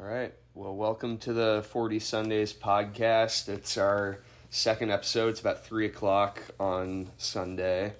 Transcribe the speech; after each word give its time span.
All 0.00 0.06
right. 0.06 0.32
Well, 0.54 0.74
welcome 0.74 1.18
to 1.18 1.32
the 1.34 1.62
40 1.68 1.98
Sundays 1.98 2.54
podcast. 2.54 3.50
It's 3.50 3.76
our 3.76 4.20
second 4.48 4.90
episode. 4.90 5.28
It's 5.28 5.40
about 5.40 5.62
3 5.66 5.84
o'clock 5.84 6.40
on 6.58 7.10
Sunday. 7.18 7.92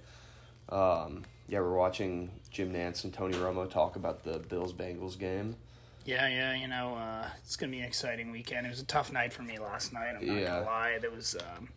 Um, 0.71 1.25
yeah, 1.47 1.61
we're 1.61 1.77
watching 1.77 2.31
Jim 2.51 2.73
Nantz 2.73 3.05
and 3.05 3.13
Tony 3.13 3.35
Romo 3.37 3.69
talk 3.71 3.97
about 3.97 4.25
the 4.25 4.39
Bills 4.39 4.73
Bengals 4.73 5.19
game. 5.19 5.57
Yeah, 6.07 6.27
yeah, 6.29 6.55
you 6.55 6.69
know, 6.69 6.95
uh, 6.95 7.29
it's 7.45 7.57
gonna 7.57 7.71
be 7.73 7.81
an 7.81 7.85
exciting 7.85 8.31
weekend. 8.31 8.67
It 8.67 8.71
was 8.71 8.81
a 8.81 8.87
tough 8.87 9.13
night 9.13 9.35
for 9.35 9.43
me 9.43 9.59
last 9.59 9.93
night. 9.93 10.15
I'm 10.19 10.27
not 10.27 10.37
Yeah. 10.37 10.47
gonna 10.47 10.65
lie. 10.65 10.99
There 10.99 11.11
was 11.11 11.37
um, 11.37 11.69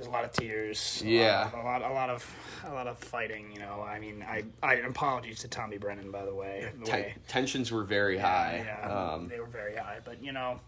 there's 0.00 0.08
a 0.08 0.12
lot 0.12 0.24
of 0.24 0.32
tears. 0.32 1.02
a 1.04 1.08
Yeah. 1.08 1.50
lot, 1.52 1.54
a 1.54 1.62
lot, 1.62 1.82
a 1.82 1.92
lot 1.92 2.10
of, 2.10 2.36
a 2.64 2.72
lot 2.72 2.86
of 2.86 2.96
fighting. 2.98 3.52
You 3.52 3.60
know, 3.60 3.82
I 3.86 3.98
mean, 3.98 4.24
I, 4.26 4.44
I 4.62 4.74
apologies 4.76 5.40
to 5.40 5.48
Tommy 5.48 5.76
Brennan 5.76 6.10
by 6.10 6.24
the 6.24 6.34
way. 6.34 6.70
The 6.78 6.86
Ten- 6.86 7.00
way 7.02 7.14
tensions 7.28 7.70
were 7.70 7.84
very 7.84 8.16
high. 8.16 8.62
yeah, 8.64 8.88
Um, 8.88 9.28
they 9.28 9.38
were 9.38 9.46
very 9.46 9.76
high, 9.76 9.98
but 10.02 10.22
you 10.24 10.32
know, 10.32 10.58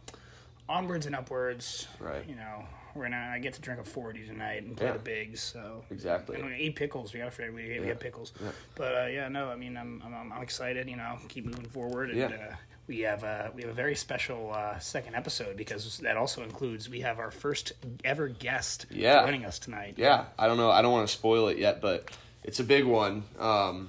onwards 0.69 1.07
and 1.07 1.17
upwards. 1.17 1.89
Right. 1.99 2.29
You 2.29 2.35
know, 2.35 2.65
we're 2.95 3.05
gonna. 3.05 3.31
I 3.35 3.39
get 3.39 3.55
to 3.55 3.63
drink 3.63 3.81
a 3.81 3.85
forty 3.85 4.27
tonight 4.27 4.65
and 4.65 4.77
play 4.77 4.89
Yeah. 4.89 4.93
the 4.93 4.99
bigs. 4.99 5.41
So 5.41 5.83
exactly. 5.91 6.37
and 6.37 6.45
we 6.51 6.57
eat 6.57 6.77
pickles. 6.77 7.15
We 7.15 7.21
gotta 7.21 7.31
figure 7.31 7.53
we, 7.53 7.63
we 7.69 7.75
Yeah. 7.81 7.87
have 7.87 8.01
pickles. 8.01 8.35
Yeah. 8.39 8.51
But 8.75 8.95
uh, 8.95 9.07
yeah, 9.07 9.29
no, 9.29 9.49
I 9.49 9.57
mean, 9.57 9.79
I'm, 9.79 10.03
I'm 10.05 10.31
I'm 10.31 10.43
excited. 10.43 10.91
You 10.91 10.97
know, 10.97 11.17
keep 11.29 11.47
moving 11.47 11.65
forward. 11.71 12.11
And, 12.11 12.19
Yeah. 12.19 12.27
uh, 12.27 12.55
we 12.93 13.01
have 13.01 13.25
uh, 13.25 13.49
we 13.55 13.63
have 13.63 13.71
a 13.71 13.75
very 13.75 13.95
special 13.97 14.53
uh, 14.53 14.79
second 14.79 15.15
episode 15.15 15.57
because 15.57 15.97
that 16.01 16.19
also 16.19 16.43
includes 16.43 16.91
we 16.91 17.01
have 17.01 17.19
our 17.19 17.31
first 17.31 17.73
ever 18.05 18.29
guest 18.29 18.85
Yeah. 18.91 19.23
joining 19.25 19.47
us 19.47 19.59
tonight. 19.59 19.95
Yeah, 19.97 20.27
I 20.39 20.47
don't 20.47 20.59
know. 20.59 20.71
I 20.71 20.83
don't 20.83 20.93
want 20.93 21.09
to 21.09 21.13
spoil 21.15 21.49
it 21.49 21.57
yet, 21.57 21.81
but 21.81 22.11
it's 22.45 22.61
a 22.61 22.65
big 22.65 22.85
one. 22.85 23.23
Um, 23.39 23.89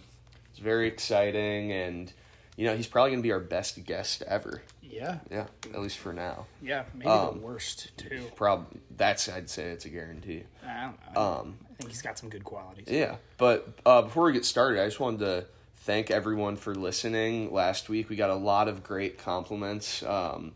it's 0.52 0.60
very 0.60 0.88
exciting, 0.88 1.74
and 1.74 2.14
you 2.56 2.66
know 2.66 2.78
he's 2.78 2.88
probably 2.88 3.12
going 3.12 3.20
to 3.22 3.28
be 3.28 3.34
our 3.34 3.42
best 3.42 3.84
guest 3.84 4.24
ever. 4.26 4.62
yeah, 4.82 5.18
Yeah, 5.30 5.48
at 5.74 5.82
least 5.82 5.98
for 5.98 6.14
now. 6.14 6.46
yeah. 6.62 6.84
Maybe 6.94 7.10
Um, 7.10 7.40
the 7.40 7.46
worst 7.46 7.92
too. 7.98 8.32
Prob 8.38 8.68
that's 8.96 9.28
I'd 9.28 9.50
say 9.50 9.66
it's 9.72 9.84
a 9.84 9.90
guarantee. 9.90 10.44
I 10.66 10.82
don't 10.86 11.14
know. 11.14 11.22
Um, 11.22 11.58
I 11.72 11.74
think 11.76 11.90
he's 11.90 12.02
got 12.02 12.18
some 12.18 12.30
good 12.30 12.46
qualities. 12.46 12.88
yeah, 12.88 13.18
but 13.38 13.68
uh, 13.86 14.04
before 14.04 14.24
we 14.28 14.32
get 14.32 14.46
started, 14.46 14.82
I 14.82 14.86
just 14.86 15.02
wanted 15.02 15.20
to 15.20 15.46
thank 15.84 16.10
everyone 16.10 16.56
for 16.56 16.74
listening. 16.74 17.52
Last 17.52 17.90
week 17.90 18.10
we 18.10 18.16
got 18.16 18.30
a 18.30 18.36
lot 18.36 18.70
of 18.70 18.84
great 18.84 19.18
compliments. 19.18 20.02
Um, 20.04 20.54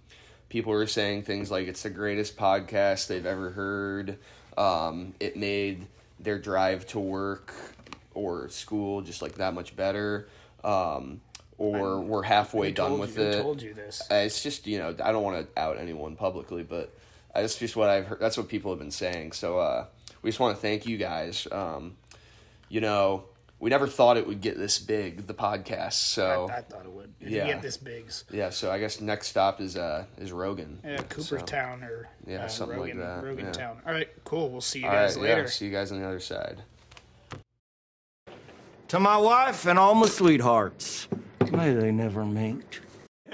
people 0.48 0.72
were 0.72 0.88
saying 0.88 1.24
things 1.24 1.52
like 1.52 1.68
it's 1.68 1.84
the 1.84 1.90
greatest 1.90 2.38
podcast 2.38 3.08
they've 3.08 3.26
ever 3.26 3.50
heard. 3.50 4.20
Um, 4.58 5.14
it 5.20 5.36
made 5.36 5.86
their 6.20 6.40
drive 6.40 6.88
to 6.88 7.00
work 7.00 7.54
or 8.14 8.48
school 8.50 9.02
just 9.02 9.22
like 9.22 9.36
that 9.36 9.54
much 9.54 9.76
better. 9.76 10.30
Um, 10.64 11.20
or 11.58 12.00
we're 12.00 12.24
halfway 12.24 12.72
done 12.72 12.98
with 12.98 13.18
you, 13.18 13.24
it. 13.24 13.42
told 13.42 13.62
you 13.62 13.74
this? 13.74 14.02
Uh, 14.10 14.16
it's 14.16 14.42
just 14.44 14.66
you 14.66 14.78
know 14.78 14.96
I 15.04 15.12
don't 15.12 15.24
want 15.24 15.54
to 15.54 15.60
out 15.60 15.78
anyone 15.78 16.16
publicly, 16.16 16.64
but 16.64 16.96
that's 17.34 17.58
just 17.58 17.76
what 17.76 17.90
I've 17.90 18.06
heard. 18.06 18.20
That's 18.20 18.38
what 18.38 18.48
people 18.48 18.72
have 18.72 18.80
been 18.80 18.92
saying. 18.92 19.34
So 19.34 19.58
uh, 19.58 19.86
we 20.22 20.30
just 20.30 20.40
want 20.40 20.56
to 20.56 20.62
thank 20.62 20.86
you 20.86 20.98
guys. 20.98 21.48
Um, 21.52 21.98
you 22.70 22.80
know, 22.80 23.24
we 23.60 23.70
never 23.70 23.88
thought 23.88 24.18
it 24.18 24.28
would 24.28 24.42
get 24.42 24.58
this 24.58 24.78
big, 24.80 25.26
the 25.28 25.34
podcast. 25.34 25.94
So 25.94 26.48
I, 26.50 26.58
I 26.58 26.62
thought 26.62 26.86
it 26.86 26.92
would. 26.92 27.14
If 27.20 27.30
Yeah. 27.30 27.48
get 27.48 27.62
this 27.62 27.78
bigs. 27.78 28.24
yeah, 28.32 28.50
so 28.52 28.72
I 28.72 28.80
guess 28.80 29.02
next 29.02 29.28
stop 29.28 29.60
is 29.62 29.76
uh 29.78 30.06
is 30.18 30.32
Rogan. 30.32 30.80
Yeah, 30.84 30.98
Cooperstown 31.10 31.84
or 31.84 32.08
Yeah, 32.28 32.46
uh, 32.46 32.48
something 32.48 32.78
like 32.80 32.94
Rogan, 32.94 33.00
that, 33.00 33.24
Rogan 33.24 33.46
yeah. 33.46 33.52
Town. 33.52 33.82
All 33.86 33.94
right, 33.94 34.10
cool. 34.24 34.50
We'll 34.50 34.62
see 34.62 34.80
you 34.80 34.86
All 34.88 34.92
guys 34.92 35.16
right, 35.16 35.24
later. 35.24 35.42
yeah. 35.42 35.48
See 35.48 35.66
you 35.66 35.72
guys 35.72 35.92
on 35.92 36.00
the 36.00 36.08
other 36.08 36.20
side. 36.20 36.62
To 38.90 39.00
my 39.00 39.18
wife 39.18 39.66
and 39.66 39.78
all 39.78 39.96
my 39.96 40.08
sweethearts. 40.08 41.08
May 41.52 41.74
they 41.74 41.92
never 41.92 42.24
meet. 42.26 42.80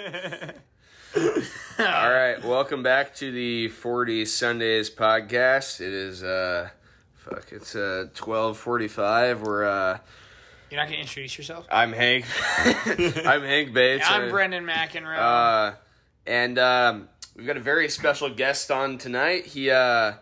All 1.16 2.09
right, 2.09 2.38
welcome 2.44 2.81
back 2.81 3.13
to 3.16 3.31
the 3.31 3.67
40 3.69 4.25
Sundays 4.25 4.89
podcast. 4.89 5.79
It 5.79 5.94
is 5.94 6.23
uh 6.23 6.69
fuck, 7.23 7.51
it's 7.51 7.75
uh 7.75 8.07
12:45. 8.16 9.41
We're 9.41 9.66
uh 9.66 9.97
You're 10.69 10.79
not 10.79 10.88
gonna 10.88 11.00
introduce 11.01 11.38
yourself? 11.38 11.66
I'm 11.72 11.94
Hank. 11.94 12.25
I'm 12.66 13.41
Hank 13.44 13.73
Bates. 13.73 14.06
I'm 14.07 14.23
I- 14.25 14.29
Brendan 14.29 14.66
McEnroe. 14.66 15.17
Uh, 15.17 15.75
and 16.25 16.57
um, 16.57 17.09
we've 17.35 17.45
got 17.47 17.57
a 17.57 17.62
very 17.62 17.89
special 17.89 18.29
guest 18.29 18.72
on 18.72 18.97
tonight. 18.97 19.45
He, 19.45 19.69
uh, 19.69 20.13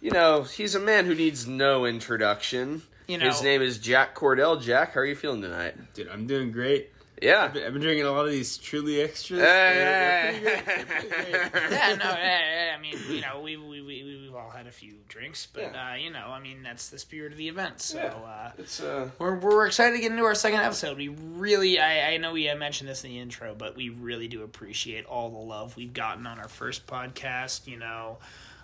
you 0.00 0.10
know, 0.10 0.42
he's 0.42 0.74
a 0.74 0.80
man 0.80 1.06
who 1.06 1.14
needs 1.14 1.46
no 1.46 1.84
introduction. 1.86 2.82
You 3.06 3.18
know- 3.18 3.26
His 3.26 3.42
name 3.42 3.62
is 3.62 3.78
Jack 3.78 4.14
Cordell. 4.14 4.60
Jack, 4.60 4.94
how 4.94 5.00
are 5.00 5.04
you 5.04 5.14
feeling 5.16 5.42
tonight? 5.42 5.74
Dude, 5.94 6.08
I'm 6.08 6.26
doing 6.26 6.50
great. 6.52 6.90
Yeah. 7.20 7.44
I've 7.44 7.52
been, 7.52 7.64
I've 7.66 7.72
been 7.72 7.82
drinking 7.82 8.06
a 8.06 8.10
lot 8.12 8.26
of 8.26 8.32
these 8.32 8.56
truly 8.56 9.00
extras. 9.00 9.40
Hey, 9.40 10.40
They're- 10.42 10.42
they're 10.42 10.56
hey, 10.56 10.84
pretty 10.84 11.08
good. 11.08 11.32
They're 11.32 11.50
pretty 11.50 11.50
great. 11.68 11.70
yeah, 11.72 11.94
no, 11.96 12.04
yeah, 12.10 12.66
yeah, 12.66 12.76
I 12.76 12.80
mean, 12.80 12.94
you 13.08 13.20
know, 13.20 13.40
we 13.40 13.56
we 13.56 13.82
we 13.82 14.04
we've 14.04 14.34
all 14.34 14.50
had 14.50 14.66
a 14.66 14.72
few 14.72 14.94
drinks, 15.08 15.46
but 15.52 15.62
Yeah. 15.74 15.92
uh, 15.92 15.94
you 15.96 16.10
know, 16.10 16.26
I 16.28 16.40
mean, 16.40 16.62
that's 16.62 16.88
the 16.88 16.98
spirit 16.98 17.32
of 17.32 17.38
the 17.38 17.48
event. 17.48 17.80
So 17.80 17.98
Yeah. 17.98 18.06
uh, 18.08 18.52
It's 18.58 18.80
uh, 18.80 19.10
we're 19.18 19.34
we're 19.36 19.66
excited 19.66 19.96
to 19.96 20.00
get 20.00 20.10
into 20.12 20.24
our 20.24 20.34
second 20.34 20.60
episode. 20.60 20.96
We 20.96 21.08
really, 21.08 21.78
I 21.78 22.12
I 22.12 22.16
know 22.16 22.32
we 22.32 22.52
mentioned 22.54 22.88
this 22.88 23.04
in 23.04 23.10
the 23.10 23.18
intro, 23.18 23.54
but 23.54 23.76
we 23.76 23.88
really 23.90 24.28
do 24.28 24.42
appreciate 24.42 25.04
all 25.06 25.30
the 25.30 25.38
love 25.38 25.76
we've 25.76 25.92
gotten 25.92 26.26
on 26.26 26.38
our 26.38 26.48
first 26.48 26.86
podcast. 26.86 27.66
You 27.66 27.78
know. 27.78 28.18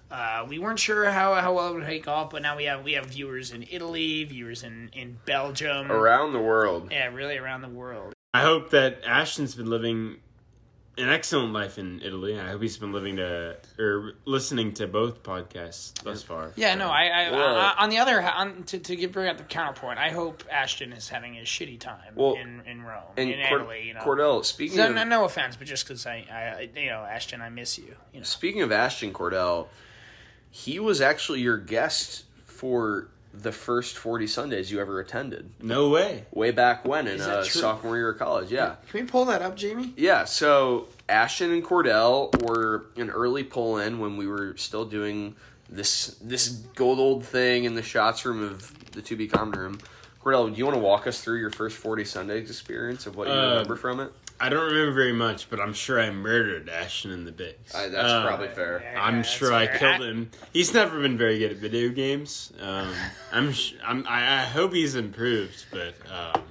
Uh, 0.09 0.47
we 0.49 0.61
weren't 0.61 0.79
sure 0.79 1.11
how, 1.11 1.35
how 1.35 1.53
well 1.53 1.71
it 1.71 1.75
would 1.75 1.85
take 1.85 2.07
off, 2.07 2.31
but 2.31 2.41
now 2.41 2.57
we 2.57 2.63
have 2.63 2.85
we 2.85 2.93
have 2.93 3.07
viewers 3.07 3.51
in 3.51 3.67
Italy, 3.69 4.23
viewers 4.23 4.63
in, 4.63 4.89
in 4.93 5.19
Belgium, 5.25 5.91
around 5.91 6.33
the 6.33 6.39
world. 6.39 6.91
yeah, 6.93 7.07
really 7.13 7.37
around 7.37 7.61
the 7.63 7.69
world. 7.69 8.13
I 8.37 8.43
hope 8.43 8.71
that 8.71 8.99
Ashton's 9.07 9.55
been 9.55 9.71
living 9.71 10.17
an 10.99 11.09
excellent 11.09 11.53
life 11.55 11.79
in 11.79 12.01
Italy. 12.03 12.39
I 12.39 12.51
hope 12.51 12.61
he's 12.61 12.77
been 12.77 12.93
living 12.93 13.17
to 13.17 13.57
or 13.79 14.13
listening 14.27 14.75
to 14.75 14.87
both 14.87 15.23
podcasts 15.23 15.95
thus 16.03 16.23
far. 16.23 16.53
Yeah, 16.57 16.75
no, 16.75 16.89
I, 16.89 17.07
I, 17.07 17.31
Well- 17.31 17.57
I 17.57 17.75
on 17.79 17.89
the 17.89 17.97
other 17.99 18.21
hand, 18.21 18.67
to, 18.69 18.79
to 18.79 18.95
give 18.97 19.13
bring 19.13 19.29
up 19.29 19.39
the 19.39 19.45
counterpoint, 19.45 19.99
I 19.99 20.11
hope 20.11 20.45
Ashton 20.51 20.93
is 20.93 21.09
having 21.09 21.39
a 21.39 21.43
shitty 21.43 21.81
time 21.81 22.13
Well, 22.15 22.35
in, 22.35 22.61
in 22.67 22.83
Rome, 22.83 23.03
And 23.17 23.31
in 23.31 23.47
Cord- 23.49 23.63
Italy. 23.63 23.85
You 23.89 23.95
know, 23.95 24.01
Cordell, 24.01 24.45
speaking 24.45 24.77
So, 24.77 24.89
of 24.89 24.95
no, 24.95 25.05
no 25.05 25.25
offense, 25.25 25.57
but 25.57 25.67
just 25.67 25.87
because 25.87 26.05
I, 26.07 26.27
I, 26.31 26.69
you 26.79 26.91
know, 26.91 27.01
Ashton, 27.05 27.41
I 27.41 27.49
miss 27.49 27.79
you. 27.79 27.95
You 28.13 28.21
know, 28.21 28.25
speaking 28.25 28.61
of 28.61 28.71
Ashton 28.71 29.15
Cordell, 29.15 29.69
he 30.51 30.79
was 30.79 31.01
actually 31.01 31.41
your 31.41 31.57
guest 31.59 32.25
for 32.45 33.09
the 33.43 33.53
first 33.53 33.97
40 33.99 34.27
Sundays 34.27 34.71
you 34.71 34.81
ever 34.81 35.01
attended. 35.01 35.51
No 35.63 35.89
way. 35.91 36.25
Way 36.33 36.51
back 36.51 36.85
when 36.87 37.07
in 37.07 37.17
Is 37.21 37.27
that 37.27 37.39
uh, 37.41 37.45
sophomore 37.45 37.97
year 37.97 38.11
of 38.11 38.19
college, 38.19 38.51
yeah. 38.51 38.77
can 38.91 39.01
we 39.01 39.07
pull 39.07 39.25
that 39.27 39.43
up, 39.43 39.57
Jamie? 39.57 39.93
Yeah, 39.97 40.25
so 40.25 40.89
Ashton 41.09 41.53
and 41.53 41.65
Cordell 41.65 42.31
were 42.43 42.87
an 42.97 43.11
early 43.11 43.45
pull 43.45 43.79
in 43.79 43.99
when 43.99 44.17
we 44.17 44.27
were 44.27 44.57
still 44.57 44.85
doing 44.85 45.35
this 45.69 46.17
this 46.21 46.49
gold 46.77 46.99
old 47.01 47.25
thing 47.25 47.65
in 47.65 47.75
the 47.75 47.83
shots 47.83 48.25
room 48.25 48.43
of 48.43 48.93
the 48.93 49.03
2B 49.03 49.31
common 49.31 49.59
room. 49.59 49.79
Cordell, 50.23 50.51
do 50.53 50.57
you 50.59 50.65
want 50.65 50.77
to 50.77 50.83
walk 50.83 51.07
us 51.07 51.21
through 51.21 51.39
your 51.39 51.51
first 51.51 51.77
forty 51.77 52.05
Sundays 52.05 52.49
experience 52.51 53.07
of 53.07 53.17
what 53.17 53.29
you 53.29 53.35
Uh, 53.35 53.51
remember 53.51 53.77
from 53.77 54.01
it? 54.01 54.13
I 54.39 54.49
don't 54.51 54.67
remember 54.67 54.93
very 54.93 55.13
much, 55.15 55.49
but 55.49 55.61
I'm 55.61 55.73
sure 55.73 55.99
I 56.01 56.11
murdered 56.11 56.69
Ashton 56.69 57.11
in 57.11 57.25
the 57.25 57.33
bigs. 57.33 57.75
I, 57.75 57.89
that's 57.89 58.11
Uh, 58.13 58.27
probably 58.27 58.49
fair. 58.49 58.83
Yeah, 58.85 59.03
I'm 59.03 59.17
that's 59.17 59.31
sure 59.31 59.53
I 59.53 59.67
killed 59.67 60.03
him. 60.03 60.31
He's 60.53 60.75
never 60.75 61.01
been 61.01 61.17
very 61.17 61.39
good 61.39 61.53
at 61.53 61.57
video 61.57 61.89
games. 61.89 62.53
Um, 62.61 62.93
I'm, 63.33 63.53
sh- 63.53 63.75
I'm 63.85 64.07
I, 64.07 64.43
I 64.43 64.45
hope 64.45 64.75
he's 64.75 64.95
improved, 64.95 65.65
but 65.71 65.95
um, 66.13 66.43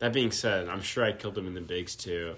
that 0.00 0.12
being 0.12 0.30
said, 0.30 0.68
I'm 0.68 0.82
sure 0.82 1.02
I 1.04 1.12
killed 1.12 1.38
him 1.38 1.46
in 1.46 1.54
the 1.54 1.60
bigs 1.62 1.96
too. 1.96 2.34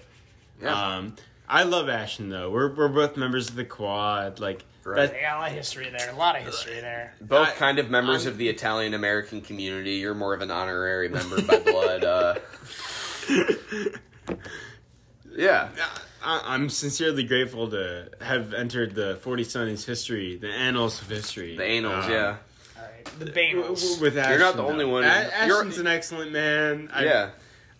Yeah. 0.61 0.95
Um, 0.97 1.15
I 1.49 1.63
love 1.63 1.89
Ashton 1.89 2.29
though. 2.29 2.49
We're 2.49 2.73
we're 2.73 2.87
both 2.87 3.17
members 3.17 3.49
of 3.49 3.55
the 3.55 3.65
quad. 3.65 4.39
Like 4.39 4.63
Right. 4.85 4.97
that, 4.97 5.13
They 5.13 5.21
got 5.21 5.37
a 5.37 5.39
lot 5.39 5.49
of 5.49 5.55
history 5.57 5.89
there. 5.89 6.11
A 6.11 6.15
lot 6.15 6.37
of 6.37 6.43
history 6.45 6.79
there. 6.79 7.13
Both 7.19 7.47
I- 7.49 7.51
kind 7.53 7.79
of 7.79 7.89
members 7.89 8.25
I'm- 8.25 8.33
of 8.33 8.37
the 8.37 8.47
Italian 8.49 8.93
American 8.93 9.41
community. 9.41 9.95
You're 9.95 10.13
more 10.13 10.33
of 10.33 10.41
an 10.41 10.51
honorary 10.51 11.09
member 11.09 11.41
by 11.41 11.59
blood. 11.59 12.03
Uh, 12.03 12.35
yeah, 15.35 15.69
I, 16.23 16.41
I'm 16.45 16.69
sincerely 16.69 17.23
grateful 17.23 17.69
to 17.71 18.09
have 18.21 18.53
entered 18.53 18.95
the 18.95 19.17
40 19.21 19.43
Sundays 19.43 19.85
history, 19.85 20.37
the 20.37 20.49
annals 20.51 21.01
of 21.01 21.09
history. 21.09 21.55
the 21.57 21.65
annals, 21.65 22.05
Um, 22.05 22.11
yeah, 22.11 22.37
All 22.77 22.83
right, 22.83 23.05
the 23.19 23.25
w- 23.25 23.55
w- 23.55 23.63
Bengals. 23.75 24.01
With 24.01 24.17
Ashton, 24.17 24.31
You're 24.31 24.39
not 24.39 24.55
the 24.55 24.61
though. 24.63 24.69
only 24.69 24.85
one. 24.85 25.03
A- 25.03 25.07
You're- 25.45 25.57
Ashton's 25.59 25.77
an 25.77 25.87
excellent 25.87 26.31
man. 26.31 26.89
I, 26.93 27.03
yeah. 27.05 27.29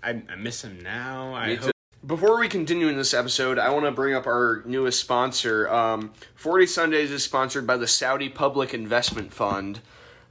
I, 0.03 0.21
I 0.29 0.35
miss 0.35 0.63
him 0.63 0.79
now. 0.81 1.33
I 1.33 1.47
Me 1.47 1.55
hope 1.55 1.65
too. 1.65 1.71
Before 2.05 2.39
we 2.39 2.47
continue 2.47 2.87
in 2.87 2.97
this 2.97 3.15
episode, 3.15 3.57
I 3.57 3.71
want 3.71 3.85
to 3.85 3.91
bring 3.91 4.13
up 4.13 4.27
our 4.27 4.61
newest 4.65 4.99
sponsor. 4.99 5.67
Um, 5.67 6.13
40 6.35 6.67
Sundays 6.67 7.09
is 7.09 7.23
sponsored 7.23 7.65
by 7.65 7.77
the 7.77 7.87
Saudi 7.87 8.29
Public 8.29 8.75
Investment 8.75 9.33
Fund. 9.33 9.79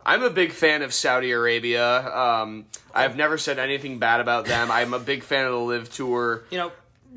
I'm 0.07 0.23
a 0.23 0.31
big 0.31 0.53
fan 0.53 0.83
of 0.83 0.95
Saudi 0.95 1.33
Arabia. 1.33 2.07
Um, 2.17 2.67
I've 2.95 3.17
never 3.17 3.39
said 3.39 3.59
anything 3.59 3.99
bad 3.99 4.21
about 4.21 4.45
them. 4.45 4.71
I'm 4.71 4.95
a 4.95 5.01
big 5.01 5.25
fan 5.25 5.47
of 5.47 5.53
the 5.53 5.59
LIV 5.59 5.91
Tour. 5.91 6.45
you 6.51 6.59
know, 6.59 6.71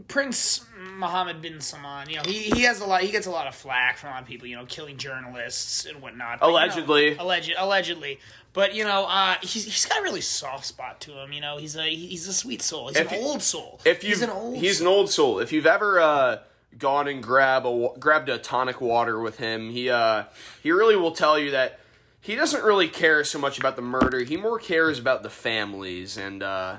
Prince 0.07 0.65
Mohammed 0.95 1.41
bin 1.41 1.59
Salman. 1.61 2.09
You 2.09 2.17
know, 2.17 2.23
he, 2.25 2.43
he 2.51 2.61
has 2.63 2.81
a 2.81 2.85
lot. 2.85 3.01
He 3.01 3.11
gets 3.11 3.25
a 3.27 3.31
lot 3.31 3.47
of 3.47 3.55
flack 3.55 3.97
from 3.97 4.09
a 4.09 4.13
lot 4.13 4.21
of 4.21 4.27
people. 4.27 4.47
You 4.47 4.55
know, 4.57 4.65
killing 4.65 4.97
journalists 4.97 5.85
and 5.85 6.01
whatnot. 6.01 6.39
But, 6.39 6.47
you 6.47 6.51
know, 6.51 6.57
Allegedly. 6.59 7.17
alleged, 7.17 7.53
allegedly. 7.57 8.19
But 8.53 8.73
you 8.75 8.83
know, 8.83 9.05
uh, 9.05 9.35
he's 9.41 9.65
he's 9.65 9.85
got 9.85 9.99
a 9.99 10.03
really 10.03 10.21
soft 10.21 10.65
spot 10.65 10.99
to 11.01 11.11
him. 11.21 11.31
You 11.33 11.41
know, 11.41 11.57
he's 11.57 11.75
a 11.75 11.83
he's 11.83 12.27
a 12.27 12.33
sweet 12.33 12.61
soul. 12.61 12.87
He's 12.89 12.97
If 12.97 13.11
an 13.11 13.19
you- 13.21 13.25
old 13.27 13.41
soul. 13.41 13.79
If 13.85 14.03
you 14.03 14.09
he's 14.09 14.21
an 14.21 14.29
old 14.29 14.57
he's 14.57 14.77
soul. 14.79 14.87
an 14.87 14.93
old 14.93 15.09
soul. 15.11 15.39
If 15.39 15.51
you've 15.51 15.65
ever 15.67 15.99
uh, 15.99 16.37
gone 16.77 17.07
and 17.07 17.21
grab 17.21 17.65
a 17.65 17.89
grabbed 17.99 18.29
a 18.29 18.37
tonic 18.37 18.81
water 18.81 19.19
with 19.19 19.37
him, 19.37 19.69
he 19.69 19.89
uh, 19.89 20.23
he 20.63 20.71
really 20.71 20.95
will 20.95 21.11
tell 21.11 21.37
you 21.37 21.51
that 21.51 21.79
he 22.21 22.35
doesn't 22.35 22.63
really 22.63 22.87
care 22.87 23.23
so 23.23 23.37
much 23.39 23.59
about 23.59 23.75
the 23.75 23.81
murder. 23.83 24.19
He 24.23 24.37
more 24.37 24.59
cares 24.59 24.99
about 24.99 25.23
the 25.23 25.29
families 25.29 26.17
and. 26.17 26.41
Uh, 26.43 26.77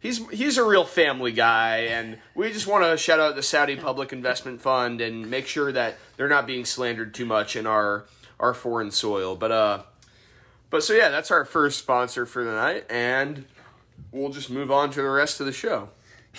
He's, 0.00 0.26
he's 0.30 0.56
a 0.56 0.64
real 0.64 0.84
family 0.84 1.30
guy, 1.30 1.80
and 1.90 2.18
we 2.34 2.50
just 2.52 2.66
want 2.66 2.84
to 2.84 2.96
shout 2.96 3.20
out 3.20 3.36
the 3.36 3.42
Saudi 3.42 3.76
Public 3.76 4.12
Investment 4.12 4.62
Fund 4.62 5.02
and 5.02 5.30
make 5.30 5.46
sure 5.46 5.70
that 5.72 5.96
they're 6.16 6.28
not 6.28 6.46
being 6.46 6.64
slandered 6.64 7.12
too 7.12 7.26
much 7.26 7.54
in 7.54 7.66
our 7.66 8.06
our 8.40 8.54
foreign 8.54 8.90
soil. 8.90 9.36
But 9.36 9.52
uh, 9.52 9.82
but 10.70 10.82
so 10.82 10.94
yeah, 10.94 11.10
that's 11.10 11.30
our 11.30 11.44
first 11.44 11.78
sponsor 11.78 12.24
for 12.24 12.42
the 12.44 12.52
night, 12.52 12.86
and 12.88 13.44
we'll 14.10 14.30
just 14.30 14.50
move 14.50 14.70
on 14.70 14.90
to 14.90 15.02
the 15.02 15.10
rest 15.10 15.40
of 15.40 15.46
the 15.46 15.52
show. 15.52 15.90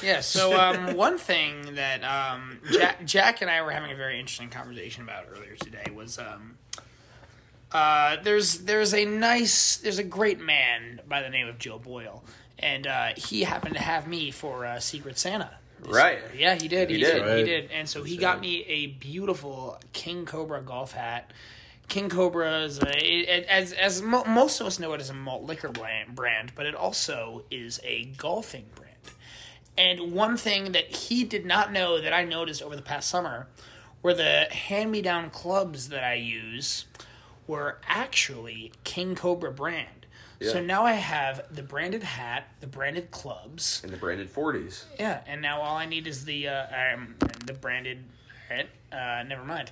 Yeah. 0.01 0.21
So 0.21 0.59
um, 0.59 0.95
one 0.95 1.17
thing 1.17 1.75
that 1.75 2.03
um, 2.03 2.59
Jack, 2.71 3.05
Jack 3.05 3.41
and 3.41 3.51
I 3.51 3.61
were 3.61 3.71
having 3.71 3.91
a 3.91 3.95
very 3.95 4.19
interesting 4.19 4.49
conversation 4.49 5.03
about 5.03 5.25
earlier 5.31 5.55
today 5.55 5.83
was 5.93 6.17
um, 6.17 6.57
uh, 7.71 8.17
there's 8.23 8.59
there's 8.59 8.93
a 8.93 9.05
nice 9.05 9.77
there's 9.77 9.99
a 9.99 10.03
great 10.03 10.39
man 10.39 11.01
by 11.07 11.21
the 11.21 11.29
name 11.29 11.47
of 11.47 11.57
Joe 11.57 11.77
Boyle, 11.77 12.23
and 12.61 12.87
uh, 12.87 13.09
he 13.15 13.43
happened 13.43 13.75
to 13.75 13.81
have 13.81 14.07
me 14.07 14.31
for 14.31 14.65
uh, 14.65 14.79
Secret 14.79 15.17
Santa. 15.17 15.57
Right. 15.83 16.19
year. 16.19 16.31
Yeah, 16.35 16.55
he 16.55 16.67
did. 16.67 16.89
He, 16.89 16.97
He 16.97 17.03
did. 17.03 17.23
did. 17.23 17.37
He 17.39 17.43
did. 17.43 17.71
And 17.71 17.89
so 17.89 18.03
he 18.03 18.17
got 18.17 18.39
me 18.39 18.63
a 18.67 18.87
beautiful 18.87 19.79
King 19.93 20.25
Cobra 20.25 20.61
golf 20.61 20.91
hat. 20.91 21.31
King 21.87 22.07
Cobra 22.07 22.59
is 22.61 22.79
a, 22.79 22.89
it, 22.89 23.45
as 23.45 23.73
as 23.73 24.01
mo- 24.01 24.23
most 24.23 24.61
of 24.61 24.67
us 24.67 24.79
know 24.79 24.93
it 24.93 25.01
as 25.01 25.09
a 25.09 25.13
malt 25.13 25.43
liquor 25.43 25.69
brand, 25.69 26.15
brand, 26.15 26.53
but 26.55 26.65
it 26.65 26.75
also 26.75 27.43
is 27.51 27.81
a 27.83 28.05
golfing 28.17 28.65
brand. 28.75 28.91
And 29.77 30.13
one 30.13 30.37
thing 30.37 30.71
that 30.73 30.85
he 30.95 31.23
did 31.23 31.45
not 31.45 31.73
know 31.73 31.99
that 31.99 32.13
I 32.13 32.23
noticed 32.23 32.61
over 32.61 32.75
the 32.75 32.81
past 32.81 33.09
summer 33.09 33.47
were 34.03 34.13
the 34.13 34.45
hand 34.51 34.91
me 34.91 35.01
down 35.01 35.29
clubs 35.31 35.89
that 35.89 36.03
I 36.03 36.13
use 36.13 36.85
were 37.47 37.79
actually 37.87 38.71
King 38.83 39.15
Cobra 39.15 39.51
brand. 39.51 40.00
So 40.49 40.61
now 40.61 40.85
I 40.85 40.93
have 40.93 41.43
the 41.51 41.61
branded 41.61 42.03
hat, 42.03 42.47
the 42.61 42.67
branded 42.67 43.11
clubs, 43.11 43.81
and 43.83 43.91
the 43.93 43.97
branded 43.97 44.33
40s. 44.33 44.85
yeah, 44.99 45.21
and 45.27 45.41
now 45.41 45.61
all 45.61 45.77
I 45.77 45.85
need 45.85 46.07
is 46.07 46.25
the 46.25 46.47
uh, 46.47 46.93
um, 46.95 47.15
the 47.45 47.53
branded. 47.53 48.03
Right? 48.49 48.67
Uh, 48.91 49.23
never 49.23 49.45
mind. 49.45 49.71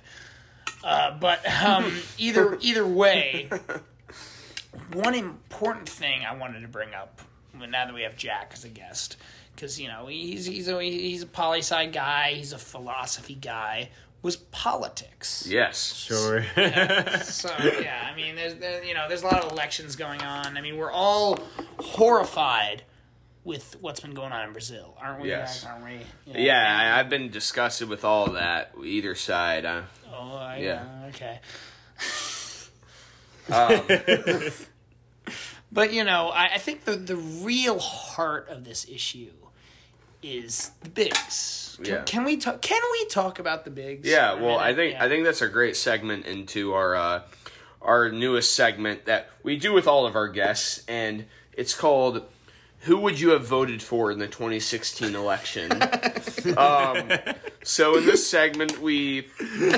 Uh, 0.82 1.18
but 1.18 1.44
um, 1.62 1.92
either 2.18 2.56
either 2.60 2.86
way, 2.86 3.50
one 4.92 5.14
important 5.14 5.88
thing 5.88 6.24
I 6.24 6.34
wanted 6.34 6.60
to 6.60 6.68
bring 6.68 6.94
up 6.94 7.20
now 7.52 7.84
that 7.86 7.94
we 7.94 8.02
have 8.02 8.16
Jack 8.16 8.52
as 8.54 8.64
a 8.64 8.68
guest, 8.68 9.16
because 9.54 9.80
you 9.80 9.88
know 9.88 10.06
he's 10.06 10.46
he's 10.46 10.68
a 10.68 10.80
he's 10.82 11.22
a 11.22 11.26
poli 11.26 11.58
sci 11.58 11.86
guy, 11.86 12.32
he's 12.34 12.52
a 12.52 12.58
philosophy 12.58 13.34
guy, 13.34 13.90
was 14.22 14.36
politics. 14.36 15.46
Yes. 15.48 15.94
Sure. 15.94 16.44
So 17.22 17.48
yeah, 17.80 18.08
I 18.10 18.14
mean, 18.14 18.36
there's 18.36 18.54
there, 18.56 18.82
you 18.84 18.94
know 18.94 19.06
there's 19.08 19.22
a 19.22 19.26
lot 19.26 19.44
of 19.44 19.52
elections 19.52 19.96
going 19.96 20.20
on. 20.22 20.56
I 20.56 20.60
mean, 20.60 20.76
we're 20.76 20.90
all 20.92 21.38
horrified 21.78 22.82
with 23.44 23.76
what's 23.80 24.00
been 24.00 24.12
going 24.14 24.32
on 24.32 24.46
in 24.46 24.52
Brazil, 24.52 24.96
aren't 25.00 25.22
we? 25.22 25.28
Yes. 25.28 25.62
guys? 25.64 25.70
Aren't 25.72 25.84
we? 25.84 25.92
You 26.26 26.34
know, 26.34 26.40
Yeah, 26.40 26.78
I, 26.94 27.00
I've 27.00 27.08
been 27.08 27.30
disgusted 27.30 27.88
with 27.88 28.04
all 28.04 28.26
of 28.26 28.34
that, 28.34 28.72
either 28.84 29.14
side. 29.14 29.64
Uh, 29.64 29.82
Oh, 30.12 30.36
I, 30.36 30.58
Yeah. 30.58 30.84
uh, 31.04 31.08
okay. 31.08 31.40
um, 33.50 34.50
But 35.72 35.92
you 35.92 36.02
know, 36.04 36.28
I, 36.30 36.54
I 36.54 36.58
think 36.58 36.84
the 36.84 36.96
the 36.96 37.16
real 37.16 37.78
heart 37.78 38.48
of 38.48 38.64
this 38.64 38.86
issue 38.88 39.30
is 40.22 40.70
the 40.82 40.88
bigs. 40.88 41.78
Can, 41.82 41.84
Yeah. 41.94 42.02
can 42.04 42.24
we 42.24 42.36
talk? 42.36 42.60
Can 42.60 42.82
we 42.92 43.06
talk 43.06 43.38
about 43.38 43.64
the 43.64 43.70
bigs? 43.70 44.08
yeah, 44.08 44.34
well, 44.34 44.58
I 44.58 44.74
think 44.74 44.94
Yeah. 44.94 45.04
I 45.04 45.08
think 45.08 45.24
that's 45.24 45.42
a 45.42 45.48
great 45.48 45.76
segment 45.76 46.26
into 46.26 46.74
our 46.74 46.94
uh, 46.94 47.22
our 47.82 48.10
newest 48.10 48.54
segment 48.54 49.06
that 49.06 49.30
we 49.42 49.56
do 49.56 49.72
with 49.72 49.86
all 49.86 50.06
of 50.06 50.14
our 50.14 50.28
guests, 50.28 50.82
and 50.86 51.24
it's 51.54 51.74
called 51.74 52.22
"Who 52.80 52.98
Would 52.98 53.18
You 53.18 53.30
Have 53.30 53.46
Voted 53.46 53.82
For 53.82 54.10
in 54.12 54.18
the 54.18 54.28
2016 54.28 55.14
Election?" 55.14 55.70
um, 56.58 57.10
so 57.62 57.96
in 57.96 58.04
this 58.04 58.28
segment, 58.28 58.80
we 58.80 59.22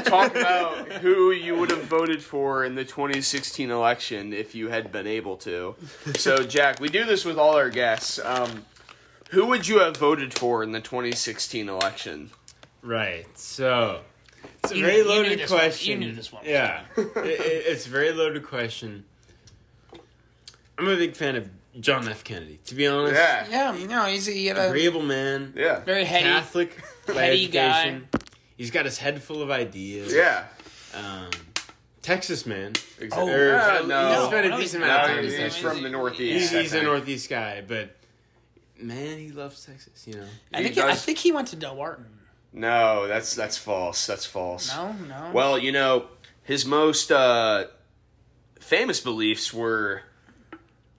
talk 0.05 0.35
about 0.35 0.91
who 0.95 1.31
you 1.31 1.57
would 1.57 1.71
have 1.71 1.85
voted 1.85 2.23
for 2.23 2.65
in 2.65 2.75
the 2.75 2.85
2016 2.85 3.71
election 3.71 4.33
if 4.33 4.55
you 4.55 4.69
had 4.69 4.91
been 4.93 5.07
able 5.07 5.37
to. 5.39 5.75
So, 6.17 6.43
Jack, 6.45 6.81
we 6.81 6.89
do 6.89 7.05
this 7.05 7.25
with 7.25 7.39
all 7.39 7.55
our 7.57 7.71
guests. 7.71 8.19
Um, 8.23 8.65
who 9.33 9.47
would 9.47 9.67
you 9.69 9.81
have 9.81 9.97
voted 9.97 10.33
for 10.33 10.63
in 10.63 10.73
the 10.73 10.81
2016 10.81 11.69
election? 11.69 12.31
right. 12.83 13.27
So 13.39 14.01
it's 14.65 14.73
a 14.73 14.77
You- 14.77 14.85
very 14.85 14.97
you 14.99 15.03
knew 15.05 15.09
loaded 15.11 15.39
this 15.41 15.51
one- 15.51 15.59
you 15.61 15.65
question. 15.69 16.01
knew 16.01 16.13
this 16.13 16.33
one 16.33 16.45
Yeah, 16.45 16.83
it, 16.97 17.17
it- 17.17 17.67
it's 17.67 17.87
a 17.87 17.91
very 17.91 18.13
loaded 18.13 18.45
question. 18.45 19.05
I'm 20.79 20.89
a 20.89 20.97
big 20.97 21.15
fan 21.15 21.37
of 21.37 21.49
John 21.81 22.09
F. 22.09 22.25
Kennedy. 22.25 22.59
To 22.67 22.75
be 22.75 22.87
honest, 22.87 23.15
Yeah. 23.15 23.47
Yeah, 23.51 23.75
you 23.77 23.87
know, 23.87 24.05
he's 24.07 24.27
he 24.27 24.47
had 24.47 24.59
a 24.59 24.69
agreeable 24.69 25.03
man, 25.03 25.53
Yeah. 25.57 25.81
very 25.81 26.05
heady. 26.05 26.25
Catholic 26.25 26.77
by 27.07 27.15
heady 27.25 27.49
guy. 27.49 28.01
He's 28.57 28.71
got 28.71 28.85
his 28.85 28.99
head 28.99 29.23
full 29.23 29.43
of 29.43 29.51
ideas. 29.51 30.13
Yeah. 30.13 30.45
Um, 30.95 31.31
Texas 32.03 32.47
man. 32.47 32.73
Exa- 33.01 33.11
Oh, 33.13 33.29
Or 33.29 33.55
at 33.55 33.87
no. 33.87 34.09
least 34.09 34.21
he 34.21 34.27
spent 34.27 34.47
a 34.47 34.49
No, 34.51 34.57
decent 34.59 34.61
he's 34.61 34.75
amount 34.75 35.03
of 35.03 35.09
time. 35.17 35.25
he's, 35.25 35.37
he's 35.37 35.57
from 35.57 35.83
the 35.83 35.89
Northeast. 35.89 36.53
I 36.55 36.63
he's 36.63 36.73
a. 36.75 36.83
Northeast 36.83 37.31
guy, 37.31 37.63
but 37.67 37.97
man, 38.83 39.19
he 39.19 39.31
loves 39.31 39.65
Texas. 39.65 40.07
You 40.07 40.15
know. 40.15 40.27
I 40.53 40.59
He 40.63 40.69
think 40.71 40.79
I 40.87 40.95
think 40.95 41.19
he 41.19 41.33
went 41.33 41.49
to 41.49 41.57
Del 41.57 41.77
Delmarton. 41.77 42.05
No, 42.53 43.07
that's 43.09 43.35
that's 43.35 43.57
false. 43.57 44.07
That's 44.07 44.27
false. 44.27 44.75
No, 44.77 44.93
no. 44.93 45.31
Well, 45.33 45.59
you 45.59 45.73
know, 45.73 46.07
his 46.43 46.67
most 46.67 47.11
uh, 47.11 47.65
famous 48.61 49.01
beliefs 49.01 49.53
were 49.55 50.03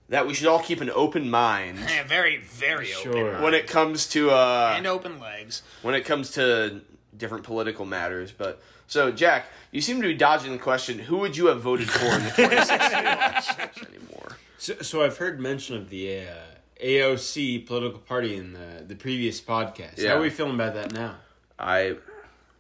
that 0.10 0.28
we 0.28 0.34
should 0.34 0.48
all 0.48 0.60
keep 0.60 0.82
an 0.82 0.90
open 0.94 1.30
mind 1.30 1.80
yeah, 1.90 2.04
very 2.04 2.38
very 2.38 2.86
Sure. 2.88 3.30
open 3.36 3.42
when 3.44 3.54
it 3.54 3.68
comes 3.68 4.08
to 4.10 4.32
uh, 4.32 4.74
and 4.76 4.88
open 4.88 5.20
legs. 5.20 5.62
when 5.82 5.96
it 5.96 6.02
comes 6.06 6.32
to 6.32 6.82
different 7.16 7.44
political 7.44 7.86
matters. 7.86 8.32
But 8.32 8.62
so, 8.88 9.12
Jack, 9.12 9.46
you 9.72 9.82
seem 9.82 10.02
to 10.02 10.08
be 10.08 10.14
dodging 10.16 10.52
the 10.52 10.58
question: 10.58 11.00
Who 11.00 11.18
would 11.20 11.38
you 11.38 11.48
have 11.48 11.62
voted 11.62 11.90
for 11.90 12.06
in 12.16 12.24
the 12.24 12.30
2016 12.36 13.00
election 13.00 13.88
anymore? 13.96 14.38
So, 14.58 14.74
so 14.82 15.04
I've 15.04 15.18
heard 15.18 15.40
mention 15.40 15.76
of 15.78 15.90
the 15.90 16.22
uh, 16.22 16.24
AOC 16.82 17.66
political 17.66 18.00
party 18.00 18.36
in 18.36 18.54
the 18.54 18.84
the 18.88 18.96
previous 18.96 19.42
podcast. 19.42 19.98
Yeah. 19.98 20.10
How 20.12 20.18
are 20.18 20.22
we 20.22 20.30
feeling 20.30 20.56
about 20.56 20.76
that 20.76 20.92
now? 20.94 21.16
I. 21.60 21.96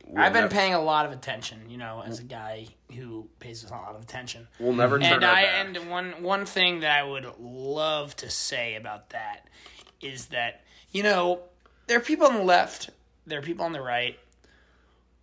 will 0.05 0.19
I've 0.21 0.33
been 0.33 0.43
nev- 0.43 0.51
paying 0.51 0.73
a 0.73 0.81
lot 0.81 1.05
of 1.05 1.11
attention, 1.11 1.69
you 1.69 1.77
know, 1.77 2.03
as 2.05 2.19
a 2.19 2.23
guy 2.23 2.67
who 2.93 3.27
pays 3.39 3.63
a 3.63 3.71
lot 3.71 3.95
of 3.95 4.01
attention. 4.01 4.47
We'll 4.59 4.73
never 4.73 4.99
turn 4.99 5.13
and 5.13 5.25
I 5.25 5.43
back. 5.43 5.65
and 5.65 5.89
one 5.89 6.23
one 6.23 6.45
thing 6.45 6.81
that 6.81 6.91
I 6.99 7.03
would 7.03 7.25
love 7.39 8.15
to 8.17 8.29
say 8.29 8.75
about 8.75 9.09
that 9.11 9.47
is 10.01 10.27
that 10.27 10.63
you 10.91 11.03
know 11.03 11.39
there 11.87 11.97
are 11.97 12.01
people 12.01 12.27
on 12.27 12.35
the 12.35 12.43
left, 12.43 12.89
there 13.25 13.39
are 13.39 13.41
people 13.43 13.65
on 13.65 13.71
the 13.71 13.81
right. 13.81 14.19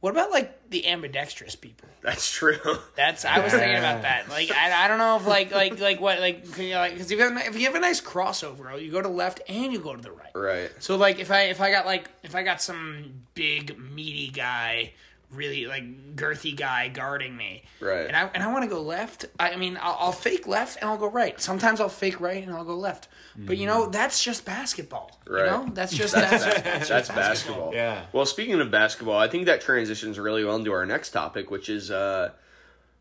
What 0.01 0.11
about 0.11 0.31
like 0.31 0.71
the 0.71 0.89
ambidextrous 0.89 1.57
people? 1.57 1.89
That's 2.03 2.31
true. 2.33 2.57
That's 2.97 3.27
I 3.27 3.41
was 3.41 3.53
thinking 3.53 3.77
about 3.77 4.03
that. 4.03 4.31
Like 4.31 4.51
I, 4.51 4.85
I 4.85 4.89
don't 4.89 4.97
know 4.99 5.17
if 5.17 5.27
like 5.27 5.51
like 5.53 5.79
like 5.79 6.01
what 6.01 6.21
like 6.21 6.57
you 6.57 6.71
know, 6.71 6.79
like 6.79 6.93
because 6.95 7.11
if 7.11 7.19
you 7.19 7.25
have 7.25 7.37
a- 7.37 7.47
if 7.47 7.59
you 7.59 7.67
have 7.67 7.75
a 7.75 7.81
nice 7.81 8.01
crossover, 8.01 8.81
you 8.81 8.91
go 8.91 9.03
to 9.03 9.09
the 9.09 9.15
left 9.15 9.43
and 9.49 9.73
you 9.73 9.79
go 9.79 9.95
to 9.95 10.01
the 10.03 10.11
right. 10.13 10.35
right. 10.35 10.71
So 10.79 10.97
like 10.97 11.19
if 11.19 11.31
I 11.31 11.43
if 11.45 11.61
I 11.61 11.71
got 11.71 11.85
like 11.85 12.09
if 12.23 12.35
I 12.35 12.43
got 12.43 12.63
some 12.63 13.13
big 13.35 13.79
meaty 13.79 14.29
guy, 14.29 14.93
really 15.33 15.67
like 15.67 16.17
girthy 16.17 16.57
guy 16.57 16.89
guarding 16.89 17.37
me, 17.37 17.65
Right. 17.81 18.07
And 18.07 18.17
I 18.17 18.31
and 18.35 18.43
I 18.43 18.53
want 18.53 18.65
to 18.65 18.71
go 18.71 18.83
left. 18.83 19.27
I 19.39 19.57
mean 19.57 19.79
I'll, 19.81 19.97
I'll 19.99 20.13
fake 20.13 20.47
left 20.47 20.81
and 20.81 20.91
I'll 20.91 20.99
go 20.99 21.09
right. 21.11 21.41
Sometimes 21.41 21.81
I'll 21.81 21.89
fake 21.89 22.21
right 22.21 22.43
and 22.43 22.55
I'll 22.55 22.65
go 22.65 22.77
left. 22.77 23.09
But 23.37 23.57
you 23.57 23.67
know 23.67 23.87
that's 23.87 24.23
just 24.23 24.45
basketball. 24.45 25.19
Right. 25.27 25.45
You 25.45 25.51
know 25.51 25.71
that's 25.73 25.93
just 25.93 26.15
that's, 26.15 26.45
that's, 26.45 26.63
That's 26.63 26.89
just 26.89 27.15
basketball. 27.15 27.75
Yeah. 27.75 28.05
Well, 28.13 28.27
speaking 28.27 28.61
of 28.61 28.71
basketball, 28.71 29.19
I 29.19 29.29
think 29.29 29.47
that 29.47 29.61
transitions 29.61 30.19
really 30.19 30.45
well 30.45 30.57
into 30.57 30.73
our 30.73 30.85
next 30.85 31.11
topic, 31.11 31.51
which 31.51 31.69
is 31.69 31.91
uh, 31.91 32.31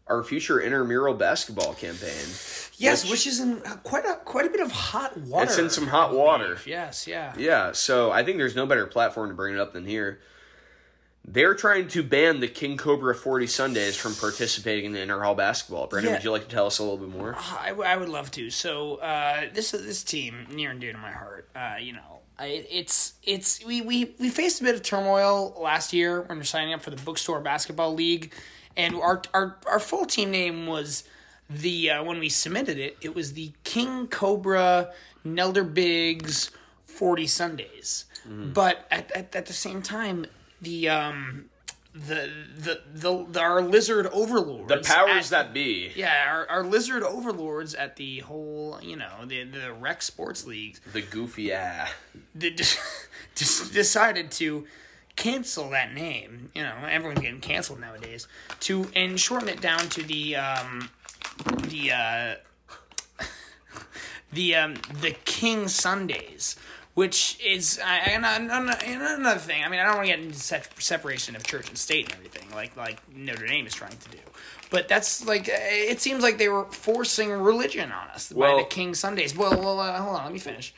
our 0.07 0.23
future 0.23 0.59
intramural 0.59 1.13
basketball 1.13 1.73
campaign. 1.73 2.27
Yes, 2.77 3.09
which, 3.09 3.27
is 3.27 3.41
in 3.41 3.57
quite 3.83 4.05
a 4.05 4.15
quite 4.23 4.45
a 4.45 4.49
bit 4.49 4.61
of 4.61 4.71
hot 4.71 5.17
water. 5.17 5.43
It's 5.43 5.57
in 5.57 5.69
some 5.69 5.87
hot 5.87 6.13
water. 6.13 6.57
Yes, 6.65 7.07
yeah. 7.07 7.33
Yeah, 7.37 7.73
so 7.73 8.09
I 8.09 8.23
think 8.23 8.37
there's 8.37 8.55
no 8.55 8.65
better 8.65 8.85
platform 8.85 9.29
to 9.29 9.35
bring 9.35 9.53
it 9.53 9.59
up 9.59 9.73
than 9.73 9.85
here. 9.85 10.21
They're 11.31 11.53
trying 11.53 11.89
to 11.89 12.01
ban 12.01 12.39
the 12.39 12.47
King 12.47 12.75
Cobra 12.75 13.13
40 13.13 13.45
Sundays 13.45 13.95
from 13.95 14.15
participating 14.15 14.85
in 14.85 14.93
the 14.93 15.01
inter-hall 15.01 15.35
basketball. 15.35 15.85
Brandon, 15.85 16.09
Yeah. 16.11 16.17
would 16.17 16.23
you 16.23 16.31
like 16.31 16.47
to 16.47 16.55
tell 16.55 16.65
us 16.65 16.79
a 16.79 16.83
little 16.83 16.97
bit 16.97 17.09
more? 17.09 17.35
I, 17.37 17.69
w- 17.69 17.87
I 17.87 17.95
would 17.97 18.09
love 18.09 18.31
to. 18.31 18.49
So 18.49 18.95
uh, 18.95 19.41
this 19.53 19.69
this 19.71 20.03
team 20.03 20.47
near 20.51 20.71
and 20.71 20.81
dear 20.81 20.91
to 20.91 20.97
my 20.97 21.11
heart. 21.11 21.47
Uh, 21.55 21.75
you 21.79 21.93
know, 21.93 22.19
I, 22.39 22.65
it's 22.71 23.13
it's 23.23 23.63
we, 23.63 23.81
we 23.81 24.15
we 24.19 24.29
faced 24.29 24.61
a 24.61 24.63
bit 24.63 24.73
of 24.73 24.81
turmoil 24.81 25.55
last 25.61 25.93
year 25.93 26.21
when 26.21 26.37
we 26.37 26.41
we're 26.41 26.43
signing 26.45 26.73
up 26.73 26.81
for 26.81 26.89
the 26.89 26.97
bookstore 27.03 27.41
basketball 27.41 27.93
league, 27.93 28.33
and 28.75 28.95
our 28.95 29.21
our 29.35 29.57
our 29.67 29.79
full 29.79 30.05
team 30.05 30.31
name 30.31 30.65
was 30.65 31.03
the 31.47 31.91
uh, 31.91 32.03
when 32.03 32.17
we 32.19 32.29
submitted 32.29 32.79
it, 32.79 32.97
it 33.01 33.13
was 33.13 33.33
the 33.33 33.51
King 33.63 34.07
Cobra 34.07 34.91
Nelder 35.23 35.71
Biggs 35.71 36.49
forty 36.85 37.27
Sundays. 37.27 38.05
But 38.31 38.85
at, 38.91 39.11
at 39.11 39.35
at 39.35 39.45
the 39.47 39.53
same 39.53 39.81
time, 39.81 40.25
the 40.61 40.89
um 40.89 41.45
the 41.93 42.29
the 42.57 42.81
the, 42.93 43.25
the 43.31 43.39
our 43.41 43.61
lizard 43.61 44.07
overlords 44.07 44.67
The 44.69 44.77
powers 44.77 45.31
at- 45.33 45.47
that 45.47 45.53
be. 45.53 45.91
yeah 45.95 46.25
our, 46.27 46.47
our 46.49 46.63
lizard 46.63 47.01
overlords 47.03 47.73
at 47.73 47.95
the 47.95 48.19
whole 48.19 48.79
you 48.81 48.95
know 48.95 49.25
the 49.25 49.43
the 49.43 49.73
rec 49.73 50.01
sports 50.01 50.45
leagues 50.45 50.79
The 50.93 51.01
goofy 51.01 51.53
ah. 51.53 51.87
they 52.35 52.51
just, 52.51 52.77
just 53.35 53.73
decided 53.73 54.29
to 54.33 54.65
cancel 55.15 55.69
that 55.71 55.93
name. 55.93 56.49
You 56.55 56.63
know, 56.63 56.75
everyone's 56.89 57.19
getting 57.19 57.41
canceled 57.41 57.81
nowadays. 57.81 58.25
To 58.61 58.87
and 58.95 59.19
shorten 59.19 59.49
it 59.49 59.59
down 59.59 59.89
to 59.89 60.01
the 60.03 60.37
um, 60.37 60.89
the 61.67 61.91
uh, 61.91 62.35
the 64.31 64.55
um, 64.55 64.75
the 65.01 65.11
King 65.25 65.67
Sundays, 65.67 66.55
which 66.99 67.39
is 67.41 67.79
I, 67.81 68.09
another, 68.09 69.39
thing. 69.39 69.63
I 69.63 69.69
mean, 69.69 69.79
I 69.79 69.85
don't 69.85 69.95
want 69.95 70.07
to 70.09 70.13
get 70.13 70.19
into 70.19 70.37
se- 70.37 70.63
separation 70.79 71.33
of 71.33 71.43
church 71.47 71.69
and 71.69 71.77
state 71.77 72.07
and 72.07 72.13
everything 72.15 72.49
like 72.53 72.75
like 72.75 72.97
Notre 73.15 73.47
Dame 73.47 73.65
is 73.65 73.73
trying 73.73 73.95
to 73.95 74.09
do. 74.09 74.17
But 74.69 74.89
that's 74.89 75.25
like 75.25 75.45
it 75.47 76.01
seems 76.01 76.23
like 76.23 76.37
they 76.37 76.49
were 76.49 76.65
forcing 76.65 77.31
religion 77.31 77.89
on 77.93 78.09
us 78.09 78.33
by 78.33 78.57
the 78.57 78.65
King 78.65 78.93
Sundays. 78.93 79.33
Well, 79.33 79.57
well, 79.57 79.79
uh, 79.79 79.97
hold 80.01 80.17
on, 80.17 80.25
let 80.25 80.33
me 80.33 80.39
finish. 80.39 80.73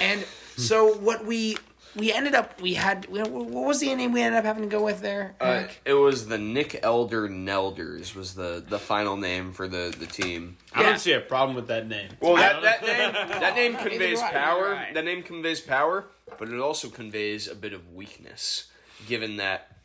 And 0.00 0.26
so 0.56 0.92
what 0.94 1.24
we 1.24 1.56
we 1.96 2.12
ended 2.12 2.34
up 2.34 2.60
we 2.60 2.74
had 2.74 3.06
what 3.08 3.30
was 3.30 3.80
the 3.80 3.94
name 3.94 4.12
we 4.12 4.22
ended 4.22 4.38
up 4.38 4.44
having 4.44 4.62
to 4.62 4.68
go 4.68 4.82
with 4.84 5.00
there? 5.00 5.34
Uh, 5.40 5.64
it 5.84 5.94
was 5.94 6.26
the 6.28 6.38
Nick 6.38 6.80
Elder 6.82 7.28
Nelders 7.28 8.14
was 8.14 8.34
the, 8.34 8.62
the 8.66 8.78
final 8.78 9.16
name 9.16 9.52
for 9.52 9.66
the, 9.68 9.94
the 9.98 10.06
team. 10.06 10.56
I 10.72 10.82
Yeah. 10.82 10.90
don't 10.90 10.98
see 11.00 11.12
a 11.12 11.20
problem 11.20 11.56
with 11.56 11.66
that 11.68 11.88
name. 11.88 12.10
Well, 12.20 12.36
that, 12.36 12.62
that 12.82 12.82
name 12.82 13.12
that 13.40 13.54
name 13.56 13.76
conveys 13.76 14.20
do 14.20 14.24
I, 14.24 14.30
power. 14.30 14.62
neither 14.74 14.74
do 14.84 14.90
I. 14.90 14.92
That 14.94 15.04
name 15.04 15.22
conveys 15.22 15.60
power, 15.60 16.06
but 16.38 16.48
it 16.48 16.60
also 16.60 16.88
conveys 16.88 17.48
a 17.48 17.54
bit 17.54 17.72
of 17.72 17.92
weakness, 17.92 18.66
given 19.08 19.36
that 19.38 19.76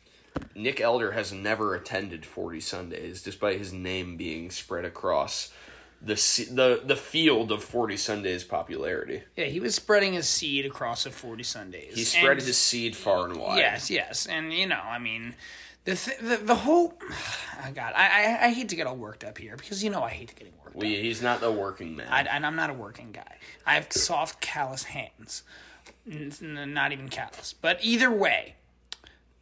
Nick 0.54 0.80
Elder 0.80 1.12
has 1.12 1.32
never 1.32 1.74
attended 1.74 2.24
Forty 2.24 2.60
Sundays, 2.60 3.22
despite 3.22 3.58
his 3.58 3.72
name 3.72 4.16
being 4.16 4.50
spread 4.50 4.84
across 4.84 5.50
the 6.02 6.14
the 6.52 6.82
the 6.84 6.96
field 6.96 7.50
of 7.52 7.64
Forty 7.64 7.96
Sundays 7.96 8.44
popularity. 8.44 9.22
Yeah, 9.36 9.46
he 9.46 9.60
was 9.60 9.74
spreading 9.74 10.12
his 10.12 10.28
seed 10.28 10.66
across 10.66 11.04
the 11.04 11.10
forty 11.10 11.42
Sundays. 11.42 11.94
He 11.94 12.04
spread 12.04 12.38
And- 12.38 12.42
his 12.46 12.58
seed 12.58 12.94
far 12.96 13.24
and 13.26 13.36
wide. 13.40 13.58
Yes, 13.58 13.90
yes, 13.90 14.26
and 14.26 14.52
you 14.52 14.66
know, 14.66 14.80
I 14.82 14.98
mean, 14.98 15.34
the 15.84 15.96
th- 15.96 16.18
the, 16.18 16.36
the 16.38 16.54
whole. 16.54 16.94
Oh 17.68 17.72
God, 17.72 17.94
I, 17.96 18.04
I 18.40 18.44
I 18.46 18.50
hate 18.50 18.68
to 18.68 18.76
get 18.76 18.86
all 18.86 18.96
worked 18.96 19.24
up 19.24 19.38
here 19.38 19.56
because 19.56 19.82
you 19.82 19.88
know 19.90 20.02
I 20.02 20.10
hate 20.10 20.36
getting 20.36 20.52
worked 20.62 20.76
We, 20.76 20.94
up. 20.94 21.02
he's 21.02 21.22
not 21.22 21.40
the 21.40 21.50
working 21.50 21.96
man. 21.96 22.06
I, 22.10 22.20
and 22.24 22.44
I'm 22.44 22.54
not 22.54 22.68
a 22.68 22.74
working 22.74 23.10
guy. 23.10 23.38
I 23.66 23.74
have 23.74 23.90
soft, 23.90 24.40
callous 24.42 24.84
hands. 24.84 25.42
N- 26.08 26.74
not 26.74 26.92
even 26.92 27.08
callous. 27.08 27.54
But 27.58 27.78
either 27.80 28.10
way, 28.12 28.56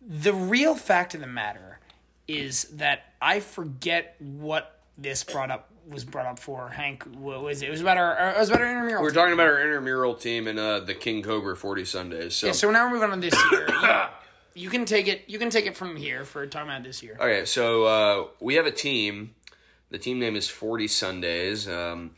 the 0.00 0.32
real 0.32 0.76
fact 0.76 1.12
of 1.14 1.20
the 1.20 1.26
matter 1.26 1.80
is 2.28 2.64
that 2.64 3.12
I 3.20 3.40
forget 3.40 4.14
what 4.20 4.78
this 4.96 5.24
brought 5.24 5.50
up 5.50 5.70
was 5.88 6.04
brought 6.04 6.26
up 6.26 6.38
for. 6.38 6.68
Hank, 6.68 7.04
what 7.04 7.42
was 7.42 7.62
it? 7.62 7.66
It 7.66 7.70
was 7.70 7.80
about 7.80 7.96
our. 7.96 8.30
It 8.30 8.38
was 8.38 8.48
about 8.48 8.60
our 8.62 8.68
intramural. 8.68 9.02
We're 9.02 9.10
team. 9.10 9.14
talking 9.16 9.34
about 9.34 9.46
our 9.46 9.60
intramural 9.60 10.14
team 10.14 10.46
and 10.48 10.58
uh, 10.58 10.80
the 10.80 10.94
King 10.94 11.22
Cobra 11.22 11.56
Forty 11.56 11.84
Sundays. 11.84 12.36
So, 12.36 12.46
Yeah, 12.48 12.52
so 12.52 12.70
now 12.70 12.86
we're 12.86 12.94
moving 12.94 13.10
on 13.10 13.20
this 13.20 13.34
year. 13.52 13.68
You, 14.56 14.62
you 14.62 14.70
can 14.70 14.84
take 14.84 15.08
it. 15.08 15.24
You 15.26 15.38
can 15.38 15.50
take 15.50 15.66
it 15.66 15.76
from 15.76 15.96
here 15.96 16.24
for 16.24 16.46
talking 16.46 16.68
about 16.70 16.84
this 16.84 17.02
year. 17.02 17.16
Okay, 17.18 17.44
so 17.44 17.84
uh, 17.84 18.26
we 18.40 18.54
have 18.54 18.66
a 18.66 18.70
team. 18.70 19.34
The 19.90 19.98
team 19.98 20.20
name 20.20 20.36
is 20.36 20.48
Forty 20.48 20.86
Sundays. 20.86 21.68
Um, 21.68 22.12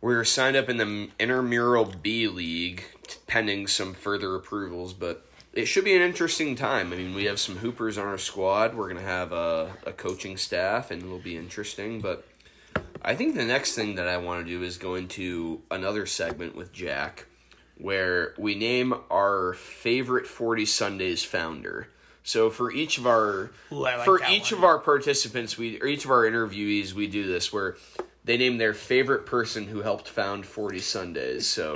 we're 0.00 0.24
signed 0.24 0.56
up 0.56 0.68
in 0.68 0.78
the 0.78 1.10
intramural 1.20 1.84
B 1.84 2.26
League, 2.26 2.84
pending 3.28 3.68
some 3.68 3.94
further 3.94 4.34
approvals, 4.34 4.92
but 4.94 5.24
it 5.52 5.66
should 5.66 5.84
be 5.84 5.94
an 5.94 6.02
interesting 6.02 6.56
time. 6.56 6.92
I 6.92 6.96
mean, 6.96 7.14
we 7.14 7.24
have 7.26 7.38
some 7.38 7.56
hoopers 7.56 7.98
on 7.98 8.06
our 8.06 8.18
squad. 8.18 8.74
We're 8.74 8.88
gonna 8.88 9.02
have 9.02 9.30
a, 9.32 9.70
a 9.86 9.92
coaching 9.92 10.36
staff, 10.36 10.90
and 10.90 11.02
it'll 11.02 11.18
be 11.18 11.36
interesting. 11.36 12.00
But 12.00 12.26
I 13.04 13.16
think 13.16 13.34
the 13.34 13.44
next 13.44 13.74
thing 13.74 13.96
that 13.96 14.06
I 14.06 14.16
want 14.16 14.46
to 14.46 14.50
do 14.50 14.62
is 14.62 14.78
go 14.78 14.94
into 14.94 15.62
another 15.70 16.06
segment 16.06 16.54
with 16.54 16.72
Jack, 16.72 17.26
where 17.76 18.32
we 18.38 18.54
name 18.54 18.94
our 19.10 19.54
favorite 19.54 20.26
Forty 20.26 20.64
Sundays 20.64 21.24
founder. 21.24 21.88
So 22.22 22.48
for 22.48 22.70
each 22.70 22.98
of 22.98 23.06
our 23.06 23.50
Ooh, 23.72 23.80
like 23.80 24.04
for 24.04 24.20
each 24.30 24.52
one. 24.52 24.58
of 24.60 24.64
our 24.64 24.78
participants, 24.78 25.58
we 25.58 25.80
or 25.80 25.86
each 25.86 26.04
of 26.04 26.12
our 26.12 26.22
interviewees, 26.22 26.92
we 26.92 27.08
do 27.08 27.26
this 27.26 27.52
where 27.52 27.76
they 28.24 28.36
name 28.36 28.58
their 28.58 28.74
favorite 28.74 29.26
person 29.26 29.66
who 29.66 29.82
helped 29.82 30.08
found 30.08 30.46
Forty 30.46 30.78
Sundays. 30.78 31.48
So, 31.48 31.74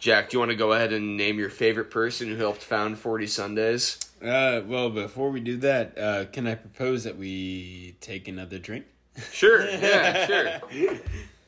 Jack, 0.00 0.30
do 0.30 0.34
you 0.34 0.38
want 0.40 0.50
to 0.50 0.56
go 0.56 0.72
ahead 0.72 0.92
and 0.92 1.16
name 1.16 1.38
your 1.38 1.50
favorite 1.50 1.90
person 1.92 2.28
who 2.28 2.36
helped 2.36 2.62
found 2.62 2.98
Forty 2.98 3.28
Sundays? 3.28 3.98
Uh, 4.20 4.62
well, 4.66 4.90
before 4.90 5.30
we 5.30 5.38
do 5.38 5.56
that, 5.58 5.96
uh, 5.96 6.24
can 6.32 6.48
I 6.48 6.56
propose 6.56 7.04
that 7.04 7.16
we 7.16 7.94
take 8.00 8.26
another 8.26 8.58
drink? 8.58 8.86
Sure, 9.32 9.68
yeah, 9.68 10.26
sure, 10.26 10.48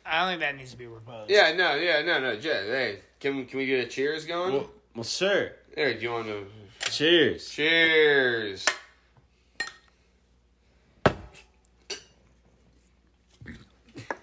I 0.06 0.20
don't 0.20 0.28
think 0.28 0.40
that 0.40 0.56
needs 0.56 0.70
to 0.70 0.76
be 0.76 0.87
proposed. 0.87 1.30
yeah, 1.30 1.52
no, 1.52 1.75
yeah, 1.75 2.02
no, 2.02 2.20
no, 2.20 2.37
Jack. 2.37 2.64
Hey, 2.64 2.99
can 3.20 3.44
can 3.46 3.58
we 3.58 3.66
get 3.66 3.85
a 3.85 3.88
cheers 3.88 4.25
going? 4.25 4.52
Well, 4.54 4.70
well, 4.94 5.04
sir. 5.04 5.52
There, 5.75 5.92
do 5.94 6.00
you 6.00 6.11
want 6.12 6.26
to? 6.28 6.46
Cheers. 6.90 7.50
Cheers. 7.50 8.64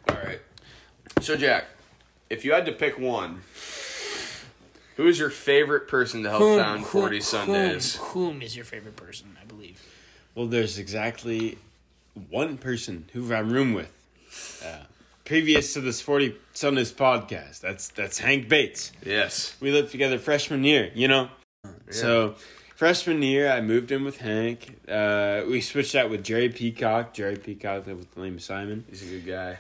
All 0.10 0.16
right. 0.16 0.40
So, 1.22 1.36
Jack, 1.36 1.66
if 2.30 2.44
you 2.46 2.54
had 2.54 2.66
to 2.66 2.72
pick 2.72 2.98
one, 3.00 3.42
who 4.98 5.08
is 5.08 5.18
your 5.20 5.30
favorite 5.30 5.88
person 5.88 6.24
to 6.24 6.30
help 6.30 6.42
Whom, 6.42 6.60
found 6.60 6.80
whom- 6.82 7.02
40 7.02 7.22
Sundays? 7.22 7.96
Whom, 7.96 8.08
whom 8.34 8.42
is 8.42 8.56
your 8.56 8.66
favorite 8.66 8.96
person? 8.96 9.38
I 9.42 9.46
believe. 9.46 9.82
Well, 10.36 10.48
there's 10.48 10.78
exactly 10.80 11.58
one 12.30 12.58
person 12.58 13.06
who 13.14 13.34
I'm 13.34 13.52
room 13.52 13.74
with. 13.74 13.92
Uh, 14.66 14.84
previous 15.26 15.74
to 15.74 15.82
this 15.82 16.02
40 16.02 16.36
Sundays 16.54 16.92
podcast, 16.92 17.62
that's 17.62 17.90
that's 17.90 18.20
Hank 18.20 18.50
Bates. 18.50 18.92
Yes. 19.06 19.56
We 19.60 19.72
lived 19.72 19.92
together 19.92 20.20
freshman 20.20 20.64
year, 20.64 20.92
you 20.94 21.08
know? 21.08 21.30
So, 21.90 22.36
freshman 22.76 23.22
year, 23.22 23.52
I 23.52 23.62
moved 23.62 23.92
in 23.92 24.04
with 24.04 24.18
Hank. 24.18 24.80
Uh, 24.88 25.44
we 25.48 25.62
switched 25.62 25.96
out 25.96 26.10
with 26.10 26.24
Jerry 26.24 26.50
Peacock. 26.50 27.14
Jerry 27.14 27.38
Peacock 27.38 27.88
lived 27.88 28.00
with 28.00 28.16
Liam 28.16 28.42
Simon. 28.42 28.84
He's 28.90 29.04
a 29.04 29.06
good 29.06 29.26
guy. 29.26 29.60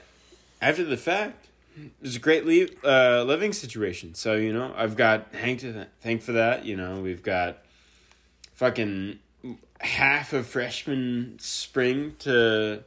After 0.61 0.83
the 0.83 0.97
fact, 0.97 1.47
it 1.77 1.91
was 2.01 2.15
a 2.15 2.19
great 2.19 2.45
le- 2.45 2.67
uh, 2.83 3.23
living 3.23 3.53
situation. 3.53 4.15
So, 4.15 4.35
you 4.35 4.51
know, 4.53 4.73
I've 4.75 4.95
got 4.95 5.33
Hank 5.33 5.59
to 5.59 5.73
th- 5.73 5.87
thank 6.01 6.21
for 6.21 6.33
that. 6.33 6.65
You 6.65 6.75
know, 6.75 7.01
we've 7.01 7.23
got 7.23 7.57
fucking 8.53 9.19
half 9.83 10.33
of 10.33 10.47
freshman 10.47 11.37
spring 11.39 12.15
to 12.19 12.83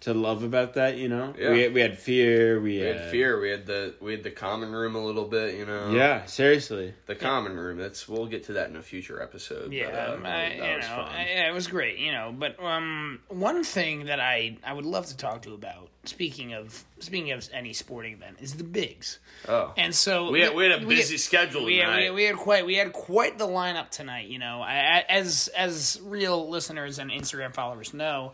to 0.00 0.14
love 0.14 0.42
about 0.44 0.74
that, 0.74 0.96
you 0.96 1.08
know? 1.08 1.34
Yeah. 1.38 1.50
We, 1.50 1.68
we 1.68 1.80
had 1.82 1.98
fear. 1.98 2.58
We, 2.60 2.78
We 2.78 2.84
had 2.86 3.10
fear. 3.10 3.38
We 3.40 3.50
had 3.50 3.66
the 3.66 3.94
we 4.00 4.12
had 4.12 4.22
the 4.22 4.30
common 4.30 4.72
room 4.72 4.94
a 4.94 5.04
little 5.04 5.26
bit, 5.26 5.56
you 5.56 5.66
know. 5.66 5.90
Yeah, 5.92 6.24
seriously. 6.24 6.94
The 7.06 7.14
common 7.14 7.56
room. 7.58 7.76
That's 7.76 8.08
we'll 8.08 8.26
get 8.26 8.44
to 8.44 8.54
that 8.54 8.70
in 8.70 8.76
a 8.76 8.82
future 8.82 9.22
episode. 9.22 9.72
Yeah, 9.72 9.90
but, 9.90 10.10
uh, 10.10 10.14
um, 10.14 10.26
I, 10.26 10.56
that 10.58 10.76
was 10.76 10.88
know, 10.88 10.96
fun. 10.96 11.08
I- 11.14 11.48
it 11.48 11.52
was 11.54 11.66
great, 11.66 11.98
you 11.98 12.12
know. 12.12 12.34
But 12.36 12.62
um, 12.62 13.20
one 13.28 13.62
thing 13.62 14.06
that 14.06 14.20
I 14.20 14.56
I 14.64 14.72
would 14.72 14.86
love 14.86 15.06
to 15.06 15.16
talk 15.16 15.42
to 15.42 15.50
you 15.50 15.54
about, 15.54 15.88
speaking 16.04 16.54
of 16.54 16.82
speaking 16.98 17.32
of 17.32 17.46
any 17.52 17.74
sporting 17.74 18.14
event, 18.14 18.38
is 18.40 18.54
the 18.54 18.64
bigs. 18.64 19.18
oh, 19.48 19.72
And 19.76 19.94
so 19.94 20.30
we 20.30 20.40
had, 20.40 20.54
we 20.54 20.64
had 20.68 20.82
a 20.82 20.86
we- 20.86 20.96
busy 20.96 21.18
schedule 21.18 21.64
we 21.66 21.76
had, 21.76 21.86
tonight. 21.86 22.10
we, 22.10 22.16
we 22.16 22.24
had 22.24 22.36
quite 22.36 22.64
we 22.64 22.76
had 22.76 22.92
quite 22.94 23.36
the 23.36 23.46
lineup 23.46 23.90
tonight. 23.90 24.28
You 24.28 24.38
know, 24.38 24.62
I, 24.62 24.72
I- 25.00 25.04
as 25.10 25.48
as 25.54 26.00
real 26.02 26.48
listeners 26.48 26.98
and 26.98 27.10
Instagram 27.10 27.52
followers 27.54 27.92
know, 27.92 28.32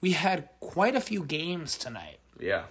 we 0.00 0.12
had 0.12 0.48
quite 0.60 0.94
a 0.94 1.00
few 1.00 1.24
games 1.24 1.76
tonight. 1.78 2.18
yeah. 2.40 2.64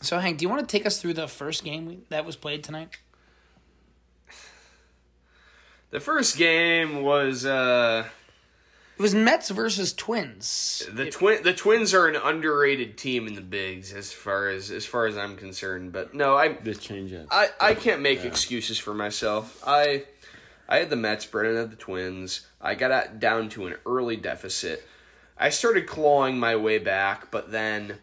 So 0.00 0.18
Hank, 0.20 0.38
do 0.38 0.44
you 0.44 0.48
want 0.48 0.60
to 0.68 0.70
take 0.78 0.86
us 0.86 1.00
through 1.00 1.14
the 1.14 1.26
first 1.26 1.64
game 1.64 1.86
we, 1.86 1.98
that 2.08 2.24
was 2.24 2.36
played 2.36 2.62
tonight? 2.62 2.98
The 5.90 6.00
first 6.00 6.36
game 6.36 7.02
was 7.02 7.46
uh 7.46 8.04
It 8.98 9.02
was 9.02 9.14
Mets 9.14 9.48
versus 9.48 9.92
Twins. 9.94 10.86
the 10.92 11.10
twin 11.10 11.42
the 11.42 11.54
twins 11.54 11.94
are 11.94 12.06
an 12.06 12.16
underrated 12.16 12.98
team 12.98 13.26
in 13.26 13.34
the 13.34 13.40
bigs 13.40 13.92
as 13.92 14.12
far 14.12 14.48
as 14.48 14.70
as 14.70 14.84
far 14.84 15.06
as 15.06 15.16
I'm 15.16 15.36
concerned. 15.36 15.92
But 15.92 16.12
no, 16.14 16.36
I 16.36 16.48
This 16.48 16.78
change 16.78 17.12
up. 17.14 17.26
I, 17.30 17.48
I 17.60 17.74
can't 17.74 18.02
make 18.02 18.24
excuses 18.24 18.78
for 18.78 18.92
myself. 18.92 19.62
I 19.66 20.04
I 20.68 20.76
had 20.80 20.90
the 20.90 20.96
Mets, 20.96 21.24
Brennan 21.24 21.56
had 21.56 21.70
the 21.70 21.76
Twins. 21.76 22.46
I 22.60 22.74
got 22.74 22.90
out, 22.90 23.18
down 23.18 23.48
to 23.50 23.66
an 23.66 23.76
early 23.86 24.16
deficit. 24.16 24.86
I 25.38 25.50
started 25.50 25.86
clawing 25.86 26.38
my 26.38 26.56
way 26.56 26.78
back, 26.78 27.30
but 27.30 27.50
then 27.52 27.98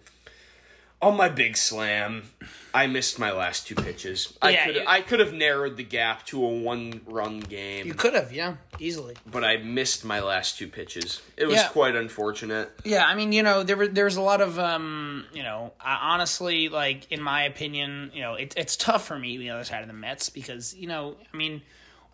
On 1.01 1.15
my 1.17 1.27
big 1.29 1.55
slam, 1.57 2.31
I 2.73 2.87
missed 2.87 3.19
my 3.19 3.31
last 3.31 3.67
two 3.67 3.75
pitches. 3.75 4.33
I 4.41 4.49
Yeah, 4.51 4.65
could 4.65 4.75
you- 4.75 4.83
I 4.87 5.01
could 5.01 5.19
have 5.19 5.33
narrowed 5.33 5.75
the 5.77 5.83
gap 5.83 6.25
to 6.27 6.43
a 6.43 6.49
one 6.49 7.01
run 7.05 7.41
game, 7.41 7.85
You 7.85 7.93
could 7.93 8.13
have, 8.15 8.31
yeah, 8.31 8.55
easily. 8.79 9.15
but 9.27 9.43
I 9.43 9.57
missed 9.57 10.03
my 10.05 10.19
last 10.21 10.57
two 10.57 10.67
pitches. 10.67 11.21
It 11.37 11.45
was 11.45 11.57
Yeah. 11.57 11.67
quite 11.67 11.95
unfortunate. 11.95 12.71
Yeah, 12.85 13.05
I 13.05 13.13
mean, 13.13 13.33
you 13.33 13.43
know, 13.43 13.61
there 13.61 13.75
were 13.77 13.87
there 13.87 14.05
was 14.05 14.15
a 14.15 14.21
lot 14.21 14.41
of, 14.41 14.57
um, 14.57 15.25
you 15.33 15.43
know, 15.43 15.73
I, 15.79 16.13
honestly, 16.13 16.69
like 16.69 17.11
in 17.11 17.21
my 17.21 17.43
opinion, 17.43 18.09
you 18.13 18.21
know, 18.21 18.35
it, 18.35 18.53
it's 18.57 18.75
tough 18.77 19.05
for 19.05 19.19
me 19.19 19.35
on 19.35 19.39
the 19.41 19.49
other 19.51 19.63
side 19.65 19.81
of 19.81 19.87
the 19.87 19.93
Mets 19.93 20.29
because 20.29 20.73
you 20.73 20.87
know, 20.87 21.17
I 21.31 21.37
mean, 21.37 21.61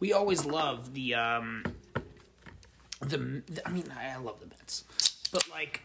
we 0.02 0.12
always 0.12 0.44
love 0.44 0.94
the, 0.96 1.14
um, 1.16 1.64
the, 3.00 3.42
I 3.66 3.70
mean, 3.70 3.86
I 3.98 4.18
love 4.18 4.40
the 4.42 4.48
Mets, 4.48 4.84
but 5.32 5.50
like 5.50 5.82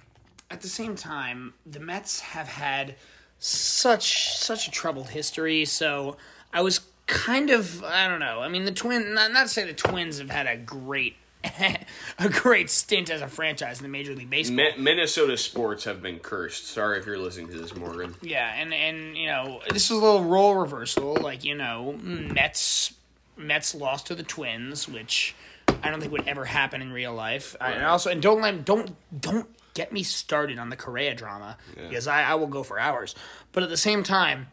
at 0.50 0.60
the 0.60 0.68
same 0.68 0.96
time, 0.96 1.54
the 1.64 1.80
Mets 1.80 2.20
have 2.20 2.48
had 2.48 2.96
such 3.38 4.36
such 4.36 4.68
a 4.68 4.70
troubled 4.70 5.10
history, 5.10 5.64
so 5.64 6.16
I 6.52 6.62
was 6.62 6.80
kind 7.06 7.50
of 7.50 7.82
I 7.84 8.08
don't 8.08 8.20
know. 8.20 8.40
I 8.40 8.48
mean, 8.48 8.64
the 8.64 8.72
twin 8.72 9.14
not, 9.14 9.32
not 9.32 9.42
to 9.44 9.48
say 9.48 9.64
the 9.64 9.72
Twins 9.72 10.18
have 10.18 10.30
had 10.30 10.46
a 10.46 10.56
great 10.56 11.16
a 12.18 12.28
great 12.28 12.70
stint 12.70 13.10
as 13.10 13.20
a 13.22 13.28
franchise 13.28 13.78
in 13.78 13.84
the 13.84 13.88
Major 13.88 14.14
League 14.14 14.30
Baseball. 14.30 14.56
Mi- 14.56 14.76
Minnesota 14.78 15.36
sports 15.36 15.84
have 15.84 16.02
been 16.02 16.18
cursed. 16.18 16.66
Sorry 16.66 16.98
if 16.98 17.06
you're 17.06 17.18
listening 17.18 17.48
to 17.48 17.58
this, 17.58 17.74
Morgan. 17.74 18.14
Yeah, 18.22 18.52
and 18.54 18.74
and 18.74 19.16
you 19.16 19.26
know 19.26 19.60
this 19.70 19.84
is 19.84 19.90
a 19.90 19.94
little 19.94 20.24
role 20.24 20.54
reversal. 20.54 21.14
Like 21.14 21.44
you 21.44 21.54
know, 21.54 21.98
Mets 22.02 22.94
Mets 23.36 23.74
lost 23.74 24.06
to 24.06 24.14
the 24.14 24.22
Twins, 24.22 24.88
which 24.88 25.34
I 25.82 25.90
don't 25.90 26.00
think 26.00 26.12
would 26.12 26.26
ever 26.28 26.44
happen 26.44 26.82
in 26.82 26.92
real 26.92 27.14
life. 27.14 27.56
I- 27.60 27.72
And 27.72 27.84
also, 27.84 28.10
and 28.10 28.20
don't 28.22 28.40
let 28.40 28.64
don't 28.64 28.94
don't 29.20 29.48
get 29.74 29.92
me 29.92 30.02
started 30.02 30.58
on 30.58 30.70
the 30.70 30.76
Correa 30.76 31.14
drama 31.14 31.58
because 31.76 32.06
I, 32.08 32.22
I 32.22 32.34
will 32.36 32.46
go 32.46 32.62
for 32.62 32.78
hours. 32.78 33.14
But 33.52 33.62
at 33.62 33.68
the 33.68 33.76
same 33.76 34.02
time, 34.02 34.48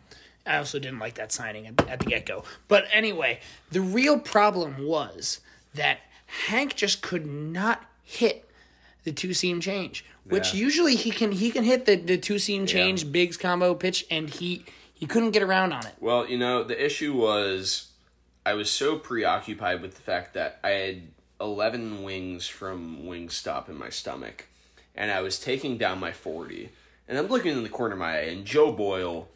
I 0.46 0.58
also 0.58 0.80
didn't 0.80 1.00
like 1.00 1.14
that 1.16 1.32
signing 1.32 1.66
at, 1.68 1.88
at 1.88 2.00
the 2.00 2.06
get 2.08 2.26
go. 2.26 2.44
But 2.68 2.86
anyway, 2.92 3.40
the 3.72 3.80
real 3.82 4.20
problem 4.20 4.86
was 4.86 5.40
that 5.76 6.00
Hank 6.48 6.76
just 6.76 7.02
could 7.02 7.26
not 7.26 7.84
hit 8.04 8.50
the 9.06 9.12
two 9.14 9.34
seam 9.34 9.62
change, 9.62 10.04
which 10.26 10.54
Yeah. 10.54 10.60
usually 10.60 10.96
he 10.96 11.12
can 11.12 11.32
he 11.32 11.52
can 11.52 11.64
hit 11.64 11.86
the, 11.86 11.96
the 11.96 12.18
two 12.18 12.38
seam 12.40 12.66
change 12.66 13.12
Bigs 13.12 13.38
combo 13.38 13.74
pitch, 13.76 14.06
and 14.12 14.30
he 14.30 14.66
he 14.94 15.06
couldn't 15.06 15.32
get 15.32 15.42
around 15.44 15.72
on 15.74 15.86
it. 15.86 15.94
Well, 16.02 16.28
you 16.30 16.38
know, 16.38 16.64
the 16.66 16.86
issue 16.86 17.14
was 17.14 17.88
I 18.46 18.54
was 18.56 18.70
so 18.70 18.98
preoccupied 18.98 19.82
with 19.82 19.96
the 19.96 20.02
fact 20.02 20.34
that 20.34 20.60
I 20.64 20.70
had 20.70 21.02
11 21.40 22.04
wings 22.04 22.48
from 22.48 23.04
Wingstop 23.04 23.70
in 23.70 23.78
my 23.78 23.90
stomach, 23.90 24.48
and 24.96 25.12
I 25.12 25.22
was 25.22 25.40
taking 25.40 25.78
down 25.78 26.00
my 26.00 26.12
40. 26.12 26.70
And 27.08 27.18
I'm 27.18 27.28
looking 27.28 27.52
in 27.54 27.64
the 27.64 27.70
corner 27.70 27.94
of 27.94 28.00
my 28.00 28.18
eye, 28.18 28.22
and 28.32 28.46
Joe 28.46 28.72
Boyle 28.72 29.28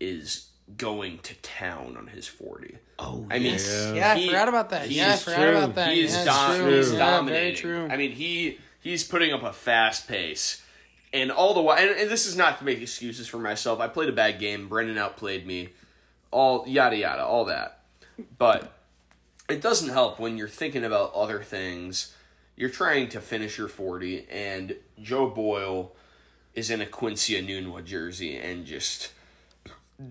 is 0.00 0.46
going 0.76 1.18
to 1.20 1.34
town 1.36 1.96
on 1.96 2.06
his 2.08 2.26
40. 2.28 2.76
Oh, 3.00 3.26
I 3.30 3.38
mean, 3.38 3.58
yeah, 3.94 4.12
I 4.12 4.18
he- 4.18 4.26
forgot 4.26 4.48
about 4.48 4.70
that. 4.70 4.86
he's 4.86 4.96
Yeah, 4.96 5.12
I 5.12 5.16
forgot 5.16 5.36
true. 5.38 5.48
about 5.56 5.74
that. 5.76 5.92
He's, 5.94 6.14
yeah, 6.14 6.24
dom- 6.24 6.56
true. 6.60 6.76
he's 6.76 6.92
Yeah, 6.92 6.98
dominating. 6.98 7.62
Very 7.62 7.76
true. 7.86 7.88
I 7.90 7.96
mean, 7.96 8.12
he 8.12 8.58
he's 8.80 9.04
putting 9.04 9.32
up 9.32 9.42
a 9.44 9.52
fast 9.52 10.08
pace, 10.08 10.62
and 11.12 11.30
all 11.32 11.54
the 11.54 11.60
while, 11.62 11.78
and, 11.78 11.90
and 11.90 12.10
this 12.10 12.26
is 12.26 12.36
not 12.36 12.58
to 12.58 12.64
make 12.64 12.80
excuses 12.82 13.26
for 13.28 13.38
myself. 13.38 13.80
I 13.80 13.88
played 13.88 14.08
a 14.08 14.12
bad 14.12 14.38
game. 14.38 14.68
Brendan 14.68 14.98
outplayed 14.98 15.46
me. 15.46 15.70
All 16.30 16.64
yada 16.68 16.96
yada, 16.96 17.24
all 17.24 17.46
that. 17.46 17.77
But 18.38 18.72
it 19.48 19.60
doesn't 19.60 19.90
help 19.90 20.18
when 20.18 20.36
you're 20.36 20.48
thinking 20.48 20.84
about 20.84 21.14
other 21.14 21.42
things. 21.42 22.14
You're 22.56 22.70
trying 22.70 23.08
to 23.10 23.20
finish 23.20 23.58
your 23.58 23.68
forty, 23.68 24.26
and 24.30 24.76
Joe 25.00 25.28
Boyle 25.28 25.94
is 26.54 26.70
in 26.70 26.80
a 26.80 26.86
Quincy 26.86 27.40
Anunua 27.40 27.84
jersey 27.84 28.36
and 28.36 28.66
just 28.66 29.12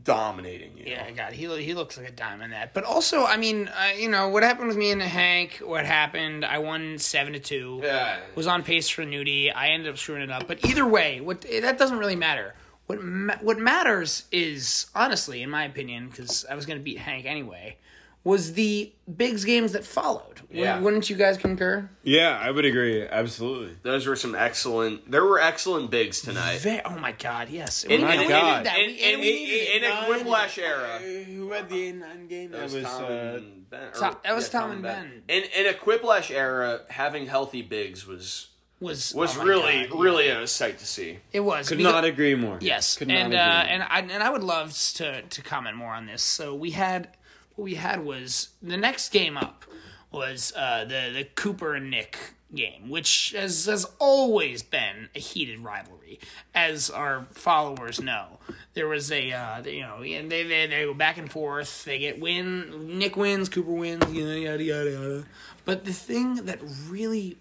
dominating 0.04 0.78
you. 0.78 0.84
Yeah, 0.88 1.10
God, 1.12 1.34
he 1.34 1.46
he 1.64 1.74
looks 1.74 1.98
like 1.98 2.08
a 2.08 2.12
dime 2.12 2.42
in 2.42 2.52
that. 2.52 2.74
But 2.74 2.84
also, 2.84 3.26
I 3.26 3.38
mean, 3.38 3.68
uh, 3.70 3.92
you 3.98 4.10
know, 4.10 4.30
what 4.30 4.44
happened 4.44 4.68
with 4.68 4.78
me 4.78 4.92
and 4.92 5.02
Hank? 5.02 5.62
What 5.64 5.86
happened? 5.86 6.44
I 6.44 6.58
won 6.60 6.98
seven 6.98 7.34
to 7.34 7.40
two. 7.40 7.82
Yeah. 7.84 8.20
Was 8.36 8.48
on 8.48 8.64
pace 8.64 8.90
for 8.90 9.04
nudie. 9.04 9.54
I 9.54 9.70
ended 9.70 9.90
up 9.90 9.98
screwing 9.98 10.22
it 10.22 10.32
up. 10.32 10.48
But 10.48 10.66
either 10.66 10.86
way, 10.86 11.22
what 11.22 11.42
that 11.42 11.78
doesn't 11.78 11.98
really 11.98 12.16
matter. 12.16 12.54
What 12.88 13.04
ma- 13.04 13.38
what 13.42 13.60
matters 13.60 14.24
is 14.32 14.88
honestly, 14.96 15.42
in 15.42 15.50
my 15.50 15.66
opinion, 15.66 16.10
because 16.10 16.46
I 16.50 16.56
was 16.56 16.66
going 16.66 16.80
to 16.80 16.84
beat 16.84 17.00
Hank 17.00 17.26
anyway, 17.26 17.78
was 18.24 18.54
the 18.54 18.92
Bigs 19.16 19.46
games 19.46 19.72
that 19.72 19.86
followed. 19.86 20.42
Wouldn't- 20.50 20.52
Yeah. 20.66 20.80
Wouldn't 20.80 21.10
you 21.10 21.16
guys 21.16 21.38
concur? 21.38 21.90
Yeah, 22.04 22.38
I 22.42 22.52
would 22.52 22.66
agree. 22.66 23.06
Absolutely. 23.06 23.76
Those 23.84 24.06
were 24.06 24.16
some 24.16 24.36
excellent. 24.36 25.10
There 25.10 25.24
were 25.24 25.40
excellent 25.40 25.92
bigs 25.92 26.22
tonight. 26.22 26.60
Ve- 26.60 26.82
oh 26.86 26.98
my 27.00 27.14
God, 27.14 27.50
yes. 27.50 27.84
In, 27.86 28.02
My 28.02 28.16
in, 28.16 28.22
in- 28.24 28.30
God. 28.30 28.58
in- 28.58 28.64
that. 28.64 28.78
in- 28.80 28.90
and 28.90 29.00
in- 29.00 29.20
we 29.22 29.32
needed 29.34 29.84
in 29.84 29.92
a 29.92 29.96
Whiplash 30.10 30.58
era. 30.58 31.00
Who 31.00 31.52
had 31.52 31.70
the 31.70 31.88
8 31.90 31.96
9 31.96 32.28
game? 32.28 32.52
That 32.52 32.58
That 32.58 32.64
was, 32.64 32.74
was 32.76 32.84
Tom 32.84 33.04
uh, 33.04 33.08
and 33.08 33.70
Ben. 33.70 33.84
or- 33.84 33.92
Tom- 33.92 34.18
that 34.24 34.36
was 34.36 34.46
yeah, 34.54 34.60
Tom 34.60 34.72
and 34.72 34.82
Ben. 34.84 35.24
In 35.30 35.44
in 35.44 35.68
a 35.68 35.74
Quiplash 35.74 36.32
era, 36.32 36.82
having 36.90 37.28
healthy 37.28 37.62
bigs 37.62 38.06
was 38.08 38.48
Was 38.80 39.14
was 39.16 39.38
oh 39.38 39.44
really 39.44 39.88
God, 39.88 40.00
really 40.00 40.28
a 40.30 40.46
sight 40.48 40.80
to 40.80 40.86
see. 40.86 41.20
It 41.34 41.40
was. 41.42 41.68
could 41.68 41.78
because- 41.78 41.94
not 41.94 42.06
agree 42.06 42.36
more. 42.36 42.58
Yes, 42.62 42.96
Could 42.98 43.08
not 43.10 43.18
and 43.18 43.28
agree 43.34 43.40
uh, 43.40 43.46
more. 43.46 43.64
and 43.72 43.84
I 43.84 44.00
and 44.16 44.24
I 44.24 44.30
would 44.30 44.44
love 44.44 44.74
to 44.96 45.22
to 45.24 45.42
comment 45.42 45.76
more 45.76 45.94
on 45.94 46.06
this. 46.06 46.22
So 46.22 46.54
we 46.54 46.72
had 46.72 47.10
what 47.58 47.66
we 47.66 47.76
had 47.76 48.06
was 48.06 48.50
the 48.62 48.78
next 48.78 49.10
game 49.10 49.36
up 49.36 49.66
was 50.12 50.54
uh, 50.56 50.86
the 50.86 51.12
the 51.14 51.24
Cooper 51.36 51.74
and 51.76 51.90
Nick 51.92 52.18
game, 52.54 52.90
which 52.90 53.34
has 53.36 53.66
has 53.66 53.86
always 54.00 54.64
been 54.64 55.10
a 55.16 55.20
heated 55.20 55.60
rivalry, 55.60 56.20
as 56.56 56.90
our 56.90 57.26
followers 57.32 58.00
know. 58.00 58.40
There 58.74 58.88
was 58.88 59.12
a 59.12 59.32
uh, 59.32 59.64
you 59.64 59.82
know 59.82 60.04
and 60.04 60.32
they, 60.32 60.44
they 60.44 60.68
they 60.68 60.86
go 60.86 60.94
back 60.94 61.18
and 61.18 61.30
forth. 61.30 61.84
They 61.84 62.00
get 62.00 62.20
win. 62.20 63.00
Nick 63.00 63.18
wins. 63.18 63.50
Cooper 63.50 63.72
wins. 63.72 64.06
Yada 64.14 64.40
yada 64.40 64.64
yada. 64.64 64.92
yada. 64.92 65.26
But 65.66 65.84
the 65.84 65.94
thing 65.94 66.46
that 66.46 66.60
really 66.88 67.38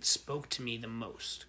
spoke 0.00 0.48
to 0.50 0.62
me 0.62 0.76
the 0.76 0.88
most 0.88 1.46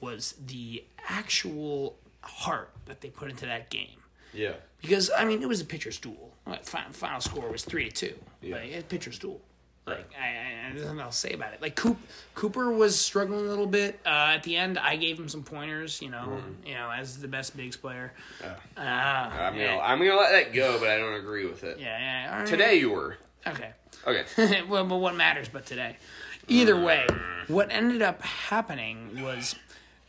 was 0.00 0.34
the 0.44 0.84
actual 1.08 1.96
heart 2.22 2.70
that 2.86 3.00
they 3.00 3.08
put 3.10 3.28
into 3.28 3.46
that 3.46 3.70
game. 3.70 3.98
Yeah. 4.32 4.54
Because 4.80 5.10
I 5.16 5.24
mean, 5.24 5.42
it 5.42 5.48
was 5.48 5.60
a 5.60 5.64
pitcher's 5.64 5.98
duel. 5.98 6.35
Like, 6.46 6.64
final, 6.64 6.92
final 6.92 7.20
score 7.20 7.50
was 7.50 7.64
three 7.64 7.88
to 7.88 7.90
two. 7.90 8.14
Yeah. 8.40 8.56
Like 8.56 8.88
pitcher's 8.88 9.18
duel. 9.18 9.40
Like 9.86 10.10
I, 10.20 10.26
I, 10.26 10.72
there's 10.72 10.84
nothing 10.84 10.98
else 10.98 11.20
to 11.20 11.28
say 11.28 11.34
about 11.34 11.52
it. 11.52 11.62
Like 11.62 11.76
Coop, 11.76 11.96
Cooper 12.34 12.72
was 12.72 12.98
struggling 12.98 13.46
a 13.46 13.48
little 13.48 13.68
bit 13.68 14.00
uh, 14.04 14.34
at 14.34 14.42
the 14.42 14.56
end. 14.56 14.80
I 14.80 14.96
gave 14.96 15.16
him 15.16 15.28
some 15.28 15.44
pointers. 15.44 16.02
You 16.02 16.10
know, 16.10 16.40
you 16.64 16.74
know, 16.74 16.90
as 16.90 17.18
the 17.18 17.28
best 17.28 17.56
bigs 17.56 17.76
player. 17.76 18.12
Uh, 18.42 18.80
I'm 18.80 19.52
gonna 19.52 19.64
yeah, 19.64 19.78
I'm 19.80 19.98
gonna 19.98 20.16
let 20.16 20.32
that 20.32 20.52
go, 20.52 20.80
but 20.80 20.88
I 20.88 20.98
don't 20.98 21.14
agree 21.14 21.46
with 21.46 21.62
it. 21.62 21.78
yeah, 21.78 21.98
yeah. 21.98 22.38
right. 22.38 22.46
Today 22.46 22.80
you 22.80 22.90
were 22.90 23.16
okay. 23.46 23.70
okay. 24.04 24.62
well, 24.68 24.84
but 24.84 24.96
what 24.96 25.14
matters 25.14 25.48
but 25.48 25.66
today. 25.66 25.98
Either 26.48 26.80
way, 26.80 27.06
what 27.46 27.70
ended 27.70 28.02
up 28.02 28.22
happening 28.22 29.22
was 29.22 29.54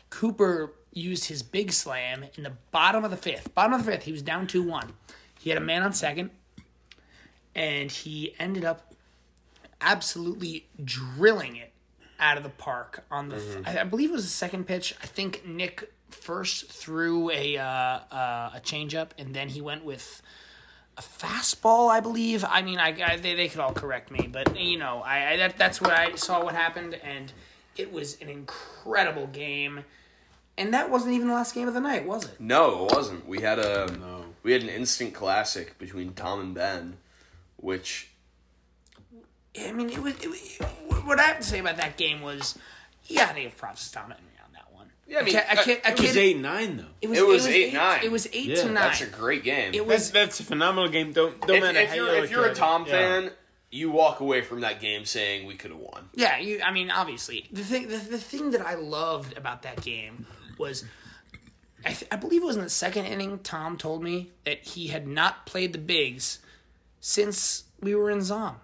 Cooper 0.10 0.74
used 0.94 1.26
his 1.26 1.44
big 1.44 1.72
slam 1.72 2.26
in 2.36 2.44
the 2.44 2.54
bottom 2.72 3.04
of 3.04 3.12
the 3.12 3.18
fifth. 3.18 3.54
Bottom 3.54 3.74
of 3.74 3.86
the 3.86 3.92
fifth, 3.92 4.04
he 4.04 4.12
was 4.12 4.22
down 4.22 4.48
2 4.48 4.64
1. 4.64 4.94
He 5.40 5.50
had 5.50 5.58
a 5.58 5.66
man 5.66 5.84
on 5.84 5.94
second, 5.94 6.32
and 7.56 7.92
he 7.92 8.34
ended 8.40 8.66
up 8.66 8.94
absolutely 9.82 10.68
drilling 10.84 11.56
it 11.56 11.72
out 12.20 12.38
of 12.38 12.44
the 12.44 12.50
park 12.50 13.04
on 13.12 13.30
the. 13.30 13.64
I, 13.66 13.80
I 13.80 13.84
believe 13.84 14.10
it 14.10 14.14
was 14.14 14.26
the 14.26 14.30
second 14.30 14.66
pitch. 14.66 14.96
I 15.02 15.06
think 15.06 15.46
Nick 15.46 15.92
first 16.10 16.72
threw 16.72 17.30
a 17.32 17.58
uh, 17.58 17.64
uh, 17.64 18.52
a 18.56 18.62
changeup, 18.64 19.10
and 19.18 19.34
then 19.34 19.50
he 19.50 19.62
went 19.62 19.84
with 19.84 20.22
a 20.98 21.02
fastball, 21.02 21.90
I 21.90 22.00
believe. 22.00 22.44
I 22.48 22.62
mean, 22.62 22.80
I, 22.80 22.96
I 23.06 23.18
they, 23.18 23.36
they 23.36 23.48
could 23.48 23.60
all 23.60 23.74
correct 23.74 24.12
me, 24.12 24.28
but 24.32 24.60
you 24.60 24.78
know, 24.78 25.02
I, 25.06 25.34
I 25.34 25.38
that 25.38 25.58
that's 25.58 25.82
what 25.82 25.92
I 25.92 26.16
saw 26.16 26.44
what 26.44 26.56
happened, 26.56 26.96
and 26.96 27.32
it 27.78 27.92
was 27.92 28.20
an 28.22 28.30
incredible 28.30 29.28
game. 29.28 29.84
And 30.60 30.74
that 30.74 30.90
wasn't 30.90 31.14
even 31.14 31.28
the 31.28 31.36
last 31.36 31.54
game 31.54 31.68
of 31.68 31.76
the 31.76 31.80
night, 31.80 32.08
was 32.08 32.26
it? 32.26 32.42
No, 32.42 32.88
it 32.88 32.96
wasn't. 32.96 33.28
We 33.28 33.42
had 33.42 33.60
a 33.60 33.96
No. 34.00 34.17
We 34.48 34.54
had 34.54 34.64
an 34.64 34.70
instant 34.70 35.14
classic 35.14 35.78
between 35.78 36.14
Tom 36.14 36.40
and 36.40 36.54
Ben, 36.54 36.96
which 37.58 38.08
I 39.60 39.74
mean, 39.74 39.90
it 39.90 40.02
was. 40.02 40.14
It, 40.24 40.30
was- 40.30 40.58
what 41.04 41.20
I 41.20 41.24
have 41.24 41.38
to 41.40 41.44
say 41.44 41.60
about 41.60 41.76
that 41.78 41.98
game 41.98 42.22
was, 42.22 42.58
you 43.08 43.18
gotta 43.18 43.42
give 43.42 43.58
props 43.58 43.88
to 43.90 43.94
Tom 43.96 44.04
Henry 44.12 44.24
on 44.46 44.54
that 44.54 44.74
one. 44.74 44.88
Yeah, 45.06 45.20
I 45.20 45.24
mean, 45.24 45.36
a 45.36 45.42
kid, 45.42 45.50
a 45.52 45.64
kid, 45.64 45.82
a 45.84 45.92
It 45.92 46.00
was 46.00 46.18
8 46.18 46.38
9, 46.40 46.78
though. 46.78 46.84
It 47.02 47.08
was, 47.10 47.20
It 47.20 47.28
was 47.28 47.48
eight 47.48 47.74
8-9. 47.74 48.04
It 48.04 48.12
was 48.12 48.28
eight 48.28 48.46
Yeah, 48.46 48.56
to 48.56 48.66
nine. 48.66 48.74
that's 48.76 49.02
a 49.02 49.06
great 49.08 49.44
game. 49.44 49.74
it 49.74 49.86
was. 49.86 50.12
that's 50.12 50.40
a 50.40 50.44
phenomenal 50.44 50.90
game. 50.90 51.12
Don't, 51.12 51.40
don't 51.42 51.58
if, 51.58 51.62
matter 51.64 51.80
if 51.80 51.90
how 51.90 51.96
you're 51.96 52.16
you 52.16 52.24
if 52.24 52.32
you're 52.32 52.44
at 52.46 52.50
a 52.50 52.52
it. 52.52 52.56
Tom 52.56 52.86
Yeah. 52.86 52.92
fan, 52.92 53.32
you 53.70 53.92
walk 53.92 54.22
away 54.22 54.42
from 54.44 54.62
that 54.62 54.80
game 54.80 55.04
saying 55.04 55.46
we 55.46 55.56
could 55.56 55.72
have 55.72 55.80
won. 55.82 56.08
Yeah, 56.14 56.38
you. 56.40 56.62
I 56.64 56.72
mean, 56.72 56.90
obviously, 56.90 57.48
the 57.52 57.64
thing 57.64 57.90
the, 57.90 57.98
the 57.98 58.18
thing 58.18 58.52
that 58.52 58.62
I 58.62 58.76
loved 58.76 59.38
about 59.38 59.64
that 59.64 59.82
game 59.82 60.26
was, 60.58 60.86
I, 61.88 61.94
th- 61.94 62.12
I 62.12 62.16
believe 62.18 62.42
it 62.42 62.46
was 62.46 62.56
in 62.58 62.64
the 62.64 62.70
second 62.70 63.06
inning. 63.06 63.40
Tom 63.40 63.78
told 63.78 64.04
me 64.04 64.32
that 64.46 64.64
he 64.64 64.88
had 64.88 65.08
not 65.08 65.46
played 65.46 65.74
the 65.74 65.80
bigs 65.80 66.40
since 67.00 67.64
we 67.82 67.96
were 67.96 68.10
in 68.12 68.20
Zahm. 68.20 68.56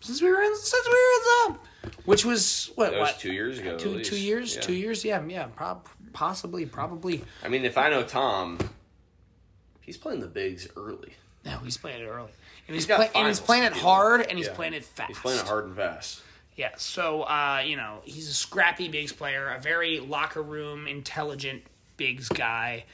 Since 0.00 0.22
we 0.22 0.30
were 0.30 0.40
in 0.42 0.56
since 0.56 0.86
we 0.86 0.92
were 0.92 1.50
in 1.50 1.56
Zahm, 1.56 1.58
which 2.04 2.24
was 2.24 2.70
what 2.76 2.92
That 2.92 3.00
was 3.00 3.10
what 3.10 3.18
two 3.20 3.32
years 3.32 3.58
ago. 3.58 3.70
at 3.72 3.78
two 3.78 3.90
least. 3.90 4.10
two 4.10 4.18
years 4.20 4.54
Yeah. 4.54 4.60
two 4.62 4.72
years 4.74 5.04
yeah 5.04 5.24
yeah 5.26 5.44
prob- 5.46 5.88
possibly 6.12 6.66
probably 6.66 7.24
I 7.44 7.48
mean, 7.48 7.64
if 7.64 7.76
I 7.76 7.90
know 7.90 8.02
Tom, 8.04 8.58
He's 9.80 9.96
playing 9.96 10.20
the 10.20 10.26
bigs 10.26 10.68
early. 10.76 11.14
No, 11.46 11.56
he's 11.58 11.78
playing 11.78 12.02
it 12.02 12.06
early, 12.06 12.30
and 12.66 12.74
he's, 12.74 12.84
got 12.84 12.96
play, 12.96 13.06
and 13.14 13.26
he's 13.26 13.38
finals 13.38 13.40
playing 13.40 13.62
to 13.72 13.76
it 13.78 13.82
hard, 13.82 14.20
and 14.28 14.36
he's 14.36 14.48
Yeah. 14.48 14.52
playing 14.54 14.74
it 14.74 14.84
fast. 14.84 15.08
He's 15.08 15.18
playing 15.18 15.40
it 15.40 15.46
hard 15.46 15.64
and 15.64 15.74
fast. 15.76 16.20
Yeah, 16.56 16.72
so 16.76 17.22
uh, 17.22 17.62
you 17.64 17.76
know 17.76 18.00
he's 18.04 18.28
a 18.28 18.34
scrappy 18.34 18.88
bigs 18.88 19.12
player, 19.12 19.48
a 19.48 19.58
very 19.60 19.98
locker 20.00 20.42
room 20.42 20.86
intelligent 20.86 21.62
bigs 21.98 22.30
guy. 22.30 22.84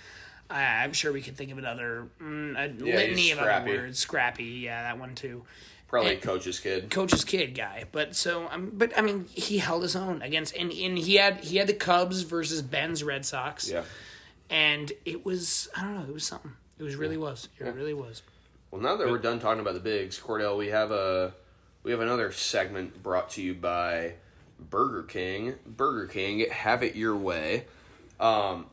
Uh, 0.51 0.55
I'm 0.55 0.93
sure 0.93 1.13
we 1.13 1.23
could 1.23 1.37
think 1.37 1.53
of 1.53 1.59
another 1.59 2.09
mm, 2.21 2.53
a 2.59 2.67
litany 2.83 3.15
he's 3.15 3.33
of 3.33 3.39
other 3.39 3.47
scrappy. 3.47 3.71
words. 3.77 3.99
Scrappy, 4.01 4.45
yeah, 4.45 4.83
that 4.83 4.99
one 4.99 5.15
too. 5.15 5.45
Probably 5.89 6.11
a 6.11 6.15
And- 6.15 6.23
coach's 6.23 6.59
kid. 6.59 6.91
Coach's 6.91 7.25
kid 7.25 7.55
guy, 7.55 7.85
but 7.93 8.17
so 8.17 8.49
um, 8.51 8.73
but 8.75 8.93
I 8.99 9.01
mean 9.03 9.27
he 9.33 9.59
held 9.59 9.83
his 9.83 9.95
own 9.95 10.21
against 10.23 10.57
and, 10.57 10.73
and 10.73 10.99
he 10.99 11.15
had 11.15 11.39
he 11.45 11.57
had 11.59 11.69
the 11.69 11.73
Cubs 11.75 12.23
versus 12.23 12.61
Ben's 12.63 13.05
Red 13.05 13.25
Sox, 13.25 13.71
Yeah. 13.71 13.85
and 14.51 14.91
it 15.05 15.25
was 15.25 15.69
I 15.77 15.83
don't 15.83 15.95
know 15.95 16.05
it 16.09 16.13
was 16.13 16.25
something. 16.27 16.53
It 16.79 16.83
was 16.83 16.97
really 16.97 17.17
was 17.17 17.49
it 17.61 17.65
really 17.75 17.95
was. 17.95 18.23
Well, 18.71 18.81
now 18.83 18.97
that 18.97 19.09
we're 19.09 19.19
done 19.19 19.39
talking 19.39 19.61
about 19.61 19.75
the 19.75 19.81
bigs, 19.81 20.19
Cordell, 20.19 20.59
we 20.59 20.69
have 20.69 20.91
a 20.91 21.33
we 21.85 21.93
have 21.93 22.01
another 22.01 22.33
segment 22.33 23.03
brought 23.03 23.31
to 23.31 23.43
you 23.43 23.55
by 23.55 24.15
Burger 24.59 25.05
King. 25.05 25.55
Burger 25.65 26.07
King, 26.07 26.49
have 26.51 26.83
it 26.83 26.97
your 26.97 27.15
way. 27.17 27.67
Um, 28.19 28.67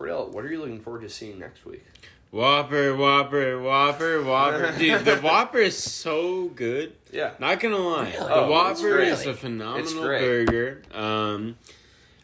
Cordell, 0.00 0.30
what 0.30 0.44
are 0.44 0.50
you 0.50 0.58
looking 0.60 0.80
forward 0.80 1.02
to 1.02 1.08
seeing 1.10 1.38
next 1.38 1.64
week? 1.66 1.84
Whopper, 2.30 2.96
Whopper, 2.96 3.60
Whopper, 3.60 4.22
Whopper. 4.22 4.72
Dude, 4.78 5.04
the 5.04 5.16
Whopper 5.16 5.58
is 5.58 5.76
so 5.76 6.48
good. 6.48 6.94
Yeah. 7.12 7.32
Not 7.38 7.60
gonna 7.60 7.76
lie, 7.76 8.10
the 8.12 8.34
Oh, 8.34 8.50
Whopper 8.50 8.98
is 9.00 9.26
a 9.26 9.34
phenomenal 9.34 10.02
burger. 10.04 10.82
Um, 10.94 11.56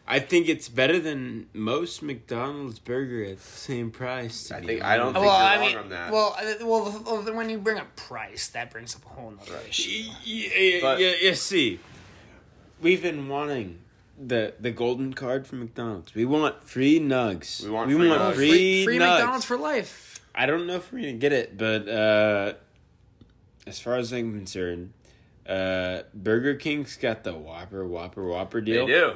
I 0.07 0.19
think 0.19 0.47
it's 0.47 0.69
better 0.69 0.99
than 0.99 1.47
most 1.53 2.01
McDonald's 2.01 2.79
burger 2.79 3.25
at 3.25 3.37
the 3.39 3.43
same 3.43 3.91
price. 3.91 4.47
To 4.47 4.55
I 4.55 4.59
be 4.61 4.67
think- 4.67 4.83
I 4.83 4.95
don't 4.95 5.15
honest. 5.15 5.21
think 5.21 5.25
well, 5.27 5.39
you're 5.39 5.49
I 5.49 5.55
wrong 5.57 5.67
mean, 5.67 5.77
on 5.77 5.89
that. 5.89 6.11
well, 6.11 6.35
uh, 6.39 6.53
well, 6.65 7.03
well, 7.25 7.35
when 7.35 7.49
you 7.49 7.57
bring 7.57 7.77
up 7.77 7.93
price, 7.97 8.47
that 8.49 8.71
brings 8.71 8.95
up 8.95 9.05
a 9.05 9.09
whole 9.09 9.33
other 9.39 9.59
issue. 9.69 10.09
Yeah, 10.23 10.49
yeah, 10.57 10.97
yeah, 10.97 11.13
yeah, 11.21 11.33
see, 11.33 11.79
we've 12.81 13.01
been 13.03 13.27
wanting 13.27 13.79
the 14.17 14.53
the 14.59 14.71
golden 14.71 15.13
card 15.13 15.45
from 15.47 15.59
McDonald's. 15.59 16.13
We 16.15 16.25
want 16.25 16.63
free 16.63 16.99
nugs. 16.99 17.63
We 17.63 17.69
want 17.69 17.91
free 17.91 17.97
nugs. 18.09 18.35
free, 18.35 18.49
Free, 18.49 18.85
free 18.85 18.97
nugs. 18.97 19.17
McDonald's 19.19 19.45
for 19.45 19.57
life. 19.57 20.19
I 20.33 20.45
don't 20.45 20.67
know 20.67 20.75
if 20.75 20.91
we're 20.91 20.99
gonna 20.99 21.13
get 21.13 21.33
it, 21.33 21.57
but 21.57 21.87
uh, 21.87 22.53
as 23.65 23.79
far 23.79 23.95
as 23.95 24.11
I'm 24.11 24.33
concerned, 24.33 24.93
uh, 25.47 26.01
Burger 26.13 26.55
King's 26.55 26.95
got 26.95 27.23
the 27.23 27.33
Whopper, 27.33 27.85
Whopper, 27.85 28.25
Whopper 28.27 28.61
deal. 28.61 28.85
They 28.87 28.93
do. 28.93 29.13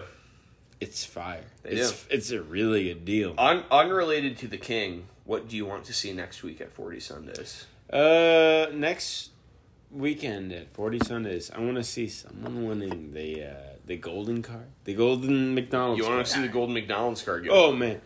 It's 0.80 1.06
fire. 1.06 1.46
They 1.64 1.72
it's 1.72 1.92
do. 1.92 2.16
it's 2.16 2.32
a 2.32 2.42
really 2.42 2.86
good 2.86 3.06
deal. 3.06 3.36
Un- 3.38 3.66
unrelated 3.70 4.38
to 4.40 4.48
the 4.48 4.58
King, 4.58 5.08
what 5.26 5.48
do 5.48 5.56
you 5.56 5.66
want 5.66 5.84
to 5.86 5.94
see 5.94 6.12
next 6.12 6.42
week 6.42 6.60
at 6.60 6.72
Forty 6.72 7.00
Sundays? 7.00 7.66
Uh, 7.92 8.68
next 8.74 9.30
weekend 9.92 10.52
at 10.52 10.74
Forty 10.74 10.98
Sundays, 11.06 11.52
I 11.52 11.60
want 11.60 11.76
to 11.76 11.84
see 11.84 12.08
someone 12.08 12.66
winning 12.66 13.14
the 13.14 13.44
uh, 13.46 13.54
the 13.86 13.98
golden 13.98 14.42
card, 14.42 14.68
the 14.86 14.94
golden 14.94 15.56
McDonald's. 15.56 15.98
You 16.00 16.04
want 16.06 16.16
card. 16.18 16.26
to 16.26 16.32
see 16.32 16.42
the 16.42 16.48
Golden 16.48 16.74
McDonald's 16.74 17.22
card? 17.22 17.46
go? 17.46 17.52
Oh 17.52 17.72
man, 17.72 18.02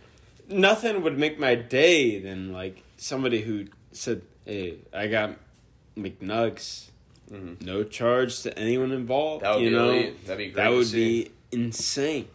nothing 0.49 1.01
would 1.03 1.17
make 1.17 1.39
my 1.39 1.55
day 1.55 2.19
than 2.19 2.51
like 2.53 2.83
somebody 2.97 3.41
who 3.41 3.65
said, 3.91 4.21
"Hey, 4.45 4.79
I 4.93 5.07
got 5.07 5.31
McNugs, 5.97 6.89
no 7.29 7.83
charge 7.83 8.41
to 8.43 8.57
anyone 8.57 8.91
involved." 8.91 9.43
Mm-hmm. 9.43 9.51
That 9.53 9.55
would 9.57 9.63
you 9.63 9.69
be 9.69 9.75
know, 9.75 9.89
elite. 9.91 10.25
That'd 10.25 10.37
be 10.37 10.45
great 10.51 10.63
that 10.63 10.69
would 10.71 10.87
see. 10.87 11.23
be 11.23 11.31
insane. 11.51 12.27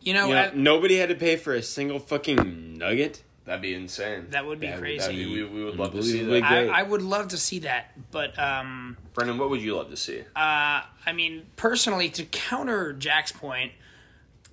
You 0.00 0.14
know, 0.14 0.28
You 0.28 0.34
know, 0.34 0.40
uh, 0.40 0.50
nobody 0.54 0.96
had 0.96 1.08
to 1.08 1.14
pay 1.16 1.36
for 1.36 1.54
a 1.54 1.62
single 1.62 1.98
fucking 1.98 2.78
nugget. 2.78 3.22
That'd 3.48 3.62
be 3.62 3.74
insane. 3.74 4.26
that 4.30 4.44
would 4.46 4.60
be 4.60 4.66
That 4.66 4.74
would- 4.76 4.80
crazy. 4.82 4.98
That'd 5.00 5.16
be, 5.16 5.26
we, 5.26 5.44
we 5.44 5.64
would 5.64 5.76
love 5.76 5.92
to 5.92 6.02
see 6.02 6.22
that. 6.22 6.42
I, 6.44 6.66
I 6.66 6.82
would 6.82 7.02
love 7.02 7.28
to 7.28 7.36
see 7.36 7.60
that, 7.60 7.92
but 8.10 8.38
um, 8.38 8.96
Brendan, 9.14 9.38
what 9.38 9.50
would 9.50 9.60
you 9.62 9.74
love 9.74 9.90
to 9.90 9.96
see? 9.96 10.20
uh, 10.36 10.82
I 11.06 11.12
mean, 11.14 11.46
personally, 11.56 12.10
to 12.10 12.24
counter 12.26 12.92
Jack's 12.92 13.32
point, 13.32 13.72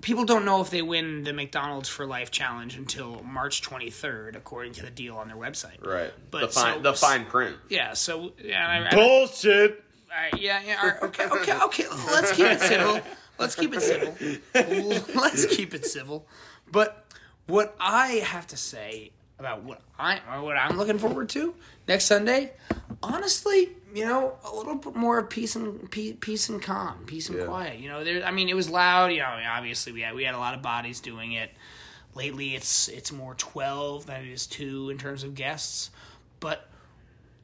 people 0.02 0.24
don't 0.24 0.46
know 0.46 0.62
if 0.62 0.70
they 0.70 0.82
win 0.82 1.24
the 1.26 1.34
McDonald's 1.34 1.90
for 1.90 2.06
Life 2.06 2.32
challenge 2.32 2.78
until 2.78 3.22
March 3.24 3.62
23rd, 3.62 4.36
according 4.38 4.72
to 4.74 4.84
the 4.84 4.90
deal 4.92 5.18
on 5.18 5.28
their 5.28 5.38
website. 5.38 5.86
Right. 5.86 6.14
But 6.32 6.42
the 6.42 6.48
fine 6.48 6.76
so- 6.76 6.82
the 6.82 6.94
fine 6.94 7.26
print. 7.26 7.58
Yeah, 7.70 7.94
so 7.94 8.32
yeah, 8.42 8.66
I, 8.68 8.88
I, 8.88 8.96
Bullshit. 8.96 9.84
all 10.10 10.18
right, 10.32 10.42
yeah, 10.42 10.62
yeah. 10.66 10.80
all 10.82 10.90
right, 10.90 11.02
okay, 11.04 11.26
okay, 11.26 11.58
okay. 11.64 11.86
Let's 12.12 12.32
keep 12.32 12.46
it 12.48 12.62
civil. 12.62 13.02
Let's 13.38 13.56
keep 13.56 13.74
it 13.74 13.82
civil. 13.82 14.16
Let's 15.22 15.46
keep 15.48 15.74
it 15.74 15.86
civil. 15.86 16.26
But 16.72 17.05
what 17.48 17.76
I 17.80 18.08
have 18.26 18.48
to 18.48 18.58
say 18.58 19.12
about 19.38 19.64
what 19.64 19.82
I 20.00 20.20
or 20.34 20.42
what 20.44 20.58
I'm 20.58 20.78
looking 20.78 20.98
forward 20.98 21.30
to 21.30 21.54
next 21.88 22.06
Sunday, 22.06 22.54
honestly, 23.04 23.70
you 23.94 24.06
know, 24.06 24.36
a 24.46 24.56
little 24.56 24.76
bit 24.76 24.96
more 24.96 25.20
of 25.20 25.30
peace 25.30 25.56
and 25.56 25.90
peace, 25.92 26.16
peace 26.20 26.50
and 26.50 26.62
calm, 26.62 27.04
peace 27.06 27.30
and 27.30 27.40
Yeah. 27.40 27.46
quiet. 27.46 27.80
You 27.80 27.90
know, 27.90 28.04
there. 28.04 28.24
I 28.26 28.32
mean, 28.32 28.50
it 28.50 28.56
was 28.56 28.70
loud. 28.70 29.12
You 29.12 29.20
know, 29.20 29.40
obviously 29.50 29.92
we 29.92 30.02
had 30.02 30.16
we 30.16 30.24
had 30.24 30.36
a 30.36 30.40
lot 30.40 30.54
of 30.54 30.62
bodies 30.62 31.00
doing 31.00 31.34
it. 31.34 31.52
Lately, 32.14 32.56
it's 32.56 32.88
it's 32.88 33.12
more 33.12 33.36
twelve 33.36 34.06
than 34.06 34.22
it 34.26 34.32
is 34.32 34.48
two 34.48 34.90
in 34.90 34.98
terms 34.98 35.24
of 35.24 35.36
guests, 35.36 35.90
but 36.40 36.70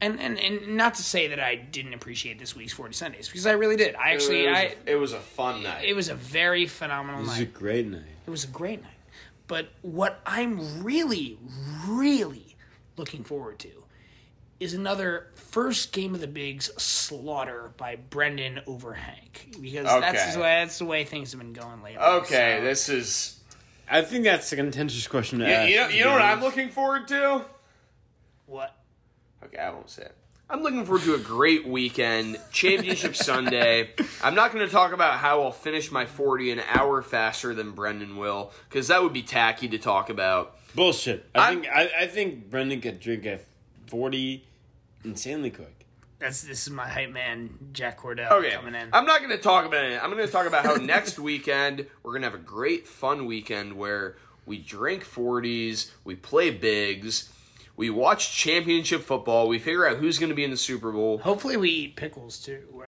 and, 0.00 0.18
and 0.18 0.38
and 0.38 0.76
not 0.78 0.94
to 0.94 1.02
say 1.02 1.28
that 1.28 1.38
I 1.38 1.56
didn't 1.56 1.92
appreciate 1.92 2.38
this 2.38 2.56
week's 2.56 2.72
Forty 2.72 2.94
Sundays 2.94 3.28
because 3.28 3.46
I 3.46 3.52
really 3.52 3.76
did. 3.76 3.94
I 3.96 4.12
actually 4.14 4.46
it, 4.46 4.48
was 4.48 4.56
I 4.58 4.62
a, 4.62 4.92
it 4.92 4.94
was 4.94 5.12
a 5.12 5.20
fun 5.20 5.62
night. 5.62 5.84
it 5.84 5.94
was 5.94 6.08
a 6.08 6.14
very 6.14 6.66
phenomenal 6.66 7.22
night. 7.22 7.26
It 7.26 7.28
was 7.28 7.40
a 7.40 7.58
great 7.58 7.86
night. 7.86 8.00
It 8.26 8.30
was 8.30 8.44
a 8.44 8.48
great 8.48 8.80
night. 8.82 8.90
But 9.52 9.68
what 9.82 10.18
I'm 10.24 10.82
really, 10.82 11.38
really 11.86 12.56
looking 12.96 13.22
forward 13.22 13.58
to 13.58 13.68
is 14.58 14.72
another 14.72 15.26
first 15.34 15.92
game 15.92 16.14
of 16.14 16.22
the 16.22 16.26
bigs 16.26 16.70
slaughter 16.82 17.70
by 17.76 17.96
Brendan 17.96 18.62
over 18.66 18.94
Hank 18.94 19.56
because 19.60 19.84
that's 19.84 20.32
the 20.32 20.40
way 20.40 20.46
that's 20.64 20.78
the 20.78 20.86
way 20.86 21.04
things 21.04 21.32
have 21.32 21.40
been 21.42 21.52
going 21.52 21.82
lately. 21.82 21.98
okay, 21.98 22.60
so- 22.60 22.64
this 22.64 22.88
is. 22.88 23.40
I 23.90 24.00
think 24.00 24.24
that's 24.24 24.50
a 24.52 24.56
contentious 24.56 25.06
question 25.06 25.40
to 25.40 25.44
You, 25.44 25.52
ask. 25.52 25.68
you 25.68 25.76
know, 25.76 25.88
you 25.88 26.04
know 26.04 26.12
what 26.12 26.22
I'm 26.22 26.40
looking 26.40 26.70
forward 26.70 27.06
to? 27.08 27.44
what 28.46 28.74
Okay, 29.44 29.58
I 29.58 29.68
won't 29.68 29.90
say 29.90 30.04
it. 30.04 30.16
I'm 30.52 30.62
looking 30.62 30.84
forward 30.84 31.02
to 31.04 31.14
a 31.14 31.18
great 31.18 31.66
weekend, 31.66 32.38
Championship 32.52 33.16
Sunday. 33.16 33.88
I'm 34.22 34.34
not 34.34 34.52
going 34.52 34.66
to 34.66 34.70
talk 34.70 34.92
about 34.92 35.14
how 35.14 35.40
I'll 35.42 35.50
finish 35.50 35.90
my 35.90 36.04
40 36.04 36.50
an 36.52 36.60
hour 36.68 37.00
faster 37.00 37.54
than 37.54 37.70
Brendan 37.72 38.18
will, 38.18 38.52
because 38.68 38.88
that 38.88 39.02
would 39.02 39.14
be 39.14 39.22
tacky 39.22 39.66
to 39.68 39.78
talk 39.78 40.10
about. 40.10 40.56
Bullshit. 40.74 41.24
I 41.34 41.38
I'm- 41.48 41.62
think 41.62 41.74
I, 41.74 41.90
I 42.02 42.06
think 42.06 42.50
Brendan 42.50 42.80
could 42.82 43.00
drink 43.00 43.24
a 43.24 43.38
forty 43.86 44.44
insanely 45.04 45.50
quick. 45.50 45.86
that's 46.18 46.42
this 46.42 46.66
is 46.66 46.70
my 46.70 46.88
hype 46.88 47.10
man 47.10 47.50
Jack 47.72 48.00
Cordell 48.00 48.30
Okay, 48.32 48.52
coming 48.52 48.74
in. 48.74 48.88
I'm 48.92 49.04
not 49.06 49.20
going 49.20 49.30
to 49.32 49.38
talk 49.42 49.64
about 49.66 49.84
it. 49.84 50.02
I'm 50.02 50.10
going 50.10 50.24
to 50.24 50.32
talk 50.32 50.46
about 50.46 50.64
how 50.66 50.74
next 50.76 51.18
weekend 51.18 51.86
we're 52.02 52.12
going 52.12 52.22
to 52.22 52.28
have 52.30 52.38
a 52.38 52.42
great 52.42 52.86
fun 52.86 53.26
weekend 53.26 53.74
where 53.74 54.16
we 54.46 54.58
drink 54.58 55.04
40s, 55.04 55.90
we 56.04 56.14
play 56.14 56.50
bigs, 56.50 57.28
we 57.82 57.90
watch 57.90 58.32
championship 58.32 59.02
football, 59.02 59.48
we 59.48 59.58
figure 59.58 59.84
out 59.84 59.96
who's 59.96 60.20
going 60.20 60.28
to 60.28 60.36
be 60.36 60.44
in 60.44 60.52
the 60.52 60.56
Super 60.56 60.92
Bowl. 60.92 61.18
Hopefully 61.18 61.56
we 61.56 61.68
eat 61.68 61.96
pickles 61.96 62.38
too. 62.38 62.84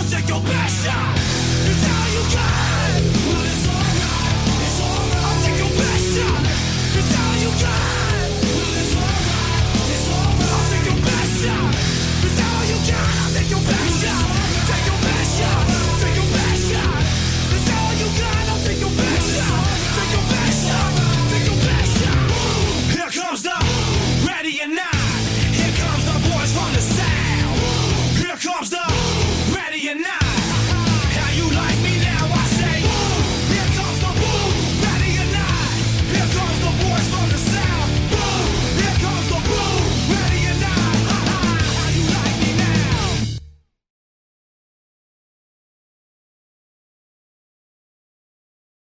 I'll 0.00 0.06
take 0.08 0.28
your 0.30 0.40
best 0.40 0.86
shot. 0.86 1.29